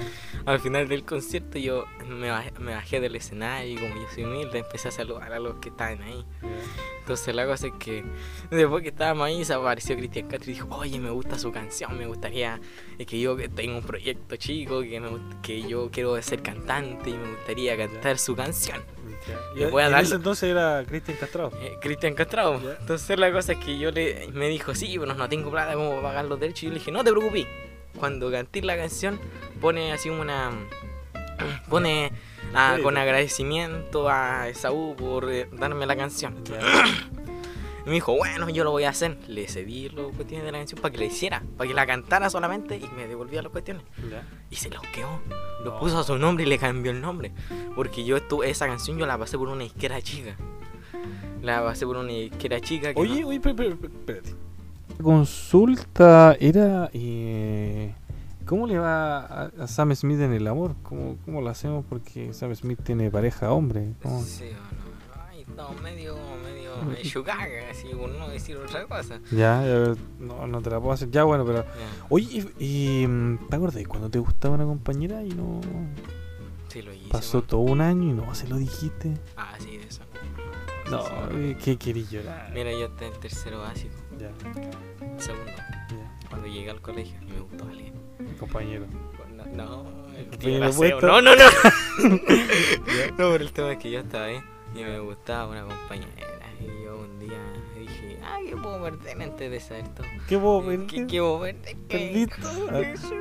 [0.45, 4.25] al final del concierto, yo me bajé, me bajé del escenario y como yo soy
[4.25, 6.23] humilde, empecé a saludar a los que estaban ahí.
[7.11, 8.05] Entonces, la cosa es que
[8.49, 11.97] después que estábamos ahí, se apareció Cristian Castro y dijo: Oye, me gusta su canción,
[11.97, 12.61] me gustaría.
[12.97, 15.09] Es que yo tengo un proyecto chico, que, me,
[15.41, 18.81] que yo quiero ser cantante y me gustaría cantar su canción.
[19.57, 21.51] Y voy a en ese entonces era Cristian Castrado.
[21.61, 22.61] Eh, Cristian Castrado.
[22.79, 26.01] Entonces la cosa es que yo le me dijo, sí, pero no tengo plata como
[26.01, 26.63] pagar los derechos.
[26.63, 27.45] Y yo le dije, no te preocupes.
[27.99, 29.19] Cuando canté la canción,
[29.59, 30.51] pone así una.
[31.69, 32.13] Pone
[32.53, 36.35] ah, con agradecimiento a Esaú por eh, darme la canción.
[37.83, 39.17] Y me dijo, bueno, yo lo voy a hacer.
[39.27, 42.29] Le cedí los cuestiones de la canción para que la hiciera, para que la cantara
[42.29, 43.83] solamente y me devolvía las cuestiones.
[44.09, 44.23] Ya.
[44.51, 45.19] Y se los quedó.
[45.63, 45.79] Lo No.
[45.79, 47.31] puso a su nombre y le cambió el nombre.
[47.75, 50.35] Porque yo estuve, esa canción yo la pasé por una izquierda chica.
[51.41, 52.93] La pasé por una izquierda chica.
[52.93, 54.35] Que Oye, no- oye, espérate.
[54.99, 56.89] La consulta era.
[56.93, 57.95] eh,
[58.51, 60.75] ¿Cómo le va a, a Sam Smith en el amor?
[60.83, 61.85] ¿Cómo, ¿Cómo lo hacemos?
[61.87, 63.93] Porque Sam Smith tiene pareja hombre.
[64.03, 64.21] ¿Cómo?
[64.23, 65.23] Sí o no.
[65.29, 69.21] Ay, estamos medio, medio eh, chucaga, así por no decir otra cosa.
[69.31, 71.09] Ya, ya, no, no te la puedo hacer.
[71.11, 71.59] Ya, bueno, pero.
[71.63, 71.69] Ya,
[72.09, 75.61] Oye, y, y, mm, ¿te acordás cuando te gustaba una compañera y no.
[76.67, 77.07] sí lo hice.
[77.07, 79.13] Pasó todo un año y no se lo dijiste?
[79.37, 80.01] Ah, sí, de eso.
[80.89, 82.51] No, Sí, eh, ¿qué querías llorar?
[82.53, 84.29] Mira, yo estaba en tercero básico, Ya,
[85.21, 87.93] segundo, ya, cuando llegué al colegio y me gustó alguien.
[88.39, 88.85] Compañero.
[89.53, 91.07] no, no, el tío puesto.
[91.07, 91.43] No, no, no.
[93.17, 94.39] No, pero el tema es que yo estaba ahí
[94.75, 96.09] y me gustaba una compañera.
[96.59, 97.37] Y yo un día
[97.77, 100.07] dije, ah, ¿qué puedo perder antes de saber todo?
[100.27, 101.07] ¿Qué puedo ¿Qué, perder?
[101.07, 101.77] qué puedo perder?
[101.87, 102.23] ¿Qué-.
[102.93, 103.15] Eso.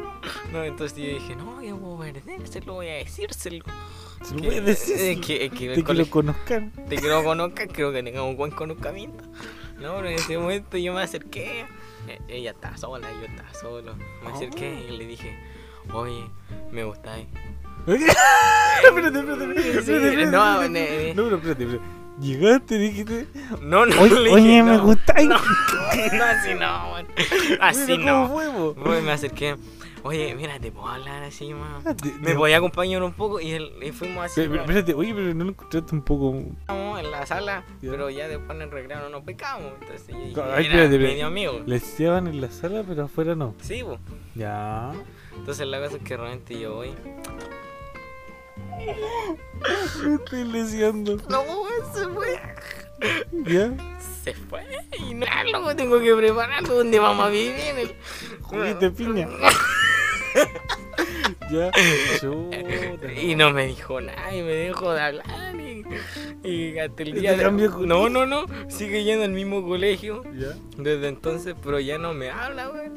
[0.52, 2.48] No, entonces yo dije, no, ¿qué puedo perder?
[2.48, 3.64] Se lo voy a decir, se lo...
[4.22, 4.96] Se lo voy a decir.
[4.96, 6.72] Es que, es que De que lo conozcan.
[6.88, 9.24] de que lo conozca, creo que tengamos buen conocimiento.
[9.78, 11.64] No, pero en ese momento yo me acerqué.
[12.08, 13.94] E- Ella estaba sola, yo estaba solo.
[14.24, 15.36] Me acerqué y le dije,
[15.92, 16.24] oye,
[16.70, 17.26] me gustáis.
[17.86, 22.00] espérate, espérate, espérate, no, ne- No, pero espérate, espérate.
[22.20, 23.26] Llegaste, dijiste.
[23.62, 24.82] No, no, Oye, le oye, me no.
[24.82, 25.26] gustáis.
[25.26, 25.36] No,
[26.12, 27.06] no, así no, man.
[27.60, 28.28] Así Mira no.
[28.28, 28.84] ¿Cómo fue?
[28.84, 29.56] Pues me acerqué.
[30.02, 31.82] Oye, mira, te puedo hablar así, man.
[31.84, 33.58] Ah, te- Me voy a acompañar un poco y,
[33.92, 34.40] fuimos así.
[34.42, 34.62] Pero-.
[34.62, 36.36] Espérate, oye, pero no lo encontraste un poco.
[36.60, 39.72] Estábamos en la sala, pero ya después en el recreo no nos pecamos.
[39.80, 41.60] Entonces yo Ay, era espérate, medio amigo.
[41.66, 43.54] Les llevan en la sala, pero afuera no.
[43.60, 43.98] Sí, pues.
[44.34, 44.92] Ya.
[45.36, 46.94] Entonces la cosa es que realmente yo voy.
[50.04, 51.16] Me estoy leseando.
[51.28, 51.44] No,
[51.94, 52.40] se fue.
[53.46, 53.72] ¿Ya?
[54.22, 54.64] Se fue.
[54.98, 57.96] Y no, luego tengo que prepararlo donde vamos a vivir.
[58.42, 59.28] Juguete piña.
[61.52, 61.70] ya.
[62.20, 62.56] Chuta.
[63.22, 65.54] Y no me dijo nada y me dejó de hablar.
[65.56, 67.44] Y, y hasta el ¿Y día de
[67.86, 68.46] No, no, no.
[68.68, 70.22] Sigue yendo al mismo colegio.
[70.34, 70.56] Ya.
[70.76, 72.90] Desde entonces, pero ya no me habla, güey.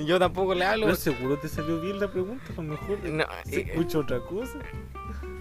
[0.06, 0.86] Yo tampoco le hablo.
[0.86, 4.20] Pero seguro te salió bien la pregunta, a lo mejor No, se eh, escucha otra
[4.20, 4.58] cosa.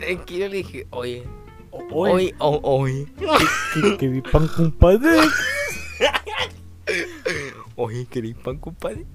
[0.01, 1.23] es que yo le dije, oye,
[1.91, 3.05] Oye, o- oye,
[3.99, 5.19] que, mi pan compadre.
[7.75, 9.05] oye, ¿queréis pan, compadre?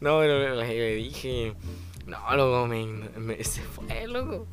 [0.00, 1.54] No, pero le, le dije,
[2.06, 2.86] no, loco, me,
[3.18, 4.46] me- se fue, loco.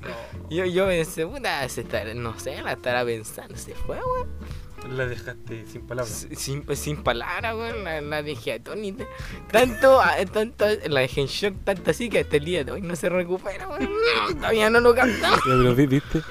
[0.50, 4.96] Yo, yo pensé, puta, se estará- no sé, la estará pensando, se fue, güey.
[4.96, 6.28] La dejaste sin palabras.
[6.36, 9.06] Sin, sin palabras, güey, la, la dejé atónita.
[9.52, 12.82] Tanto, ah, tanto, la dejé en shock, tanto así que hasta el día de hoy
[12.82, 13.88] no se recupera, güey.
[14.36, 15.40] Todavía no lo captamos.
[15.40, 16.22] Ya, pero vi- viste,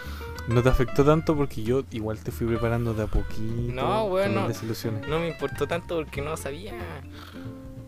[0.48, 3.72] no te afectó tanto porque yo igual te fui preparando de a poquito.
[3.72, 5.06] No, las desilusiones.
[5.08, 6.72] No me importó tanto porque no sabía.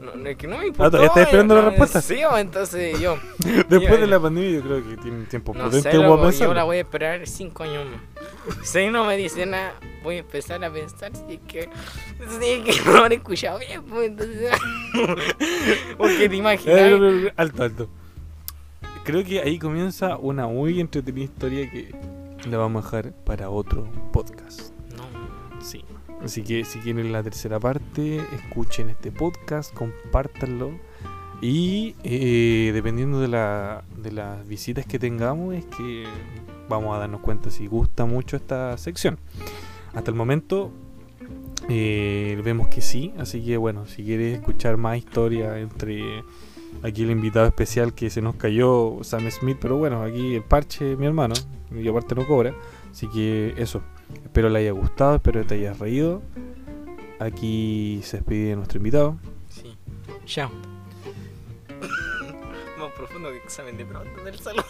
[0.01, 0.91] No, es que no me Ah, importó.
[0.93, 2.01] ¿todavía estás esperando la no, respuesta?
[2.01, 3.17] Sí, o entonces yo.
[3.39, 6.55] Después yo- de la pandemia yo creo que tienen tiempo No prudente sé, loco, yo
[6.55, 8.01] la voy a esperar cinco años más.
[8.63, 11.69] Si no me dice nada, voy a empezar a pensar si es que.
[12.41, 14.51] Si es que no lo han escuchado bien, pues entonces.
[15.99, 16.75] porque te Eh, imaginas.
[16.77, 17.89] pero, alto, alto.
[19.05, 21.95] Creo que ahí comienza una muy entretenida historia que
[22.49, 24.71] la vamos a dejar para otro podcast.
[24.97, 25.61] No.
[25.63, 25.85] Sí.
[26.23, 30.73] Así que si quieren la tercera parte, escuchen este podcast, compártanlo.
[31.41, 36.05] Y eh, dependiendo de, la, de las visitas que tengamos, es que
[36.69, 39.19] vamos a darnos cuenta si gusta mucho esta sección.
[39.95, 40.73] Hasta el momento
[41.69, 46.25] eh, vemos que sí, así que bueno, si quieres escuchar más historia entre
[46.83, 50.97] aquí el invitado especial que se nos cayó, Sam Smith, pero bueno, aquí el parche,
[50.97, 51.35] mi hermano,
[51.71, 52.55] y aparte no cobra,
[52.91, 53.83] así que eso.
[54.23, 56.23] Espero le haya gustado, espero te hayas reído.
[57.19, 59.19] Aquí se despide nuestro invitado.
[59.49, 59.77] Sí.
[60.25, 60.51] Chao.
[62.79, 64.65] Más profundo que examen de pronto del salón.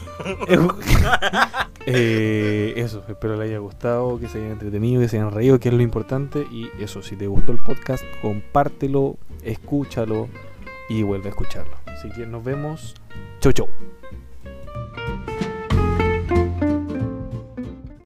[1.91, 5.71] Eh, eso, espero le haya gustado, que se hayan entretenido, que se hayan reído, que
[5.71, 6.47] es lo importante.
[6.51, 10.29] Y eso, si te gustó el podcast, compártelo, escúchalo
[10.91, 11.79] y vuelve a escucharlo.
[11.87, 12.95] Así que nos vemos.
[13.41, 13.69] Chau, chau.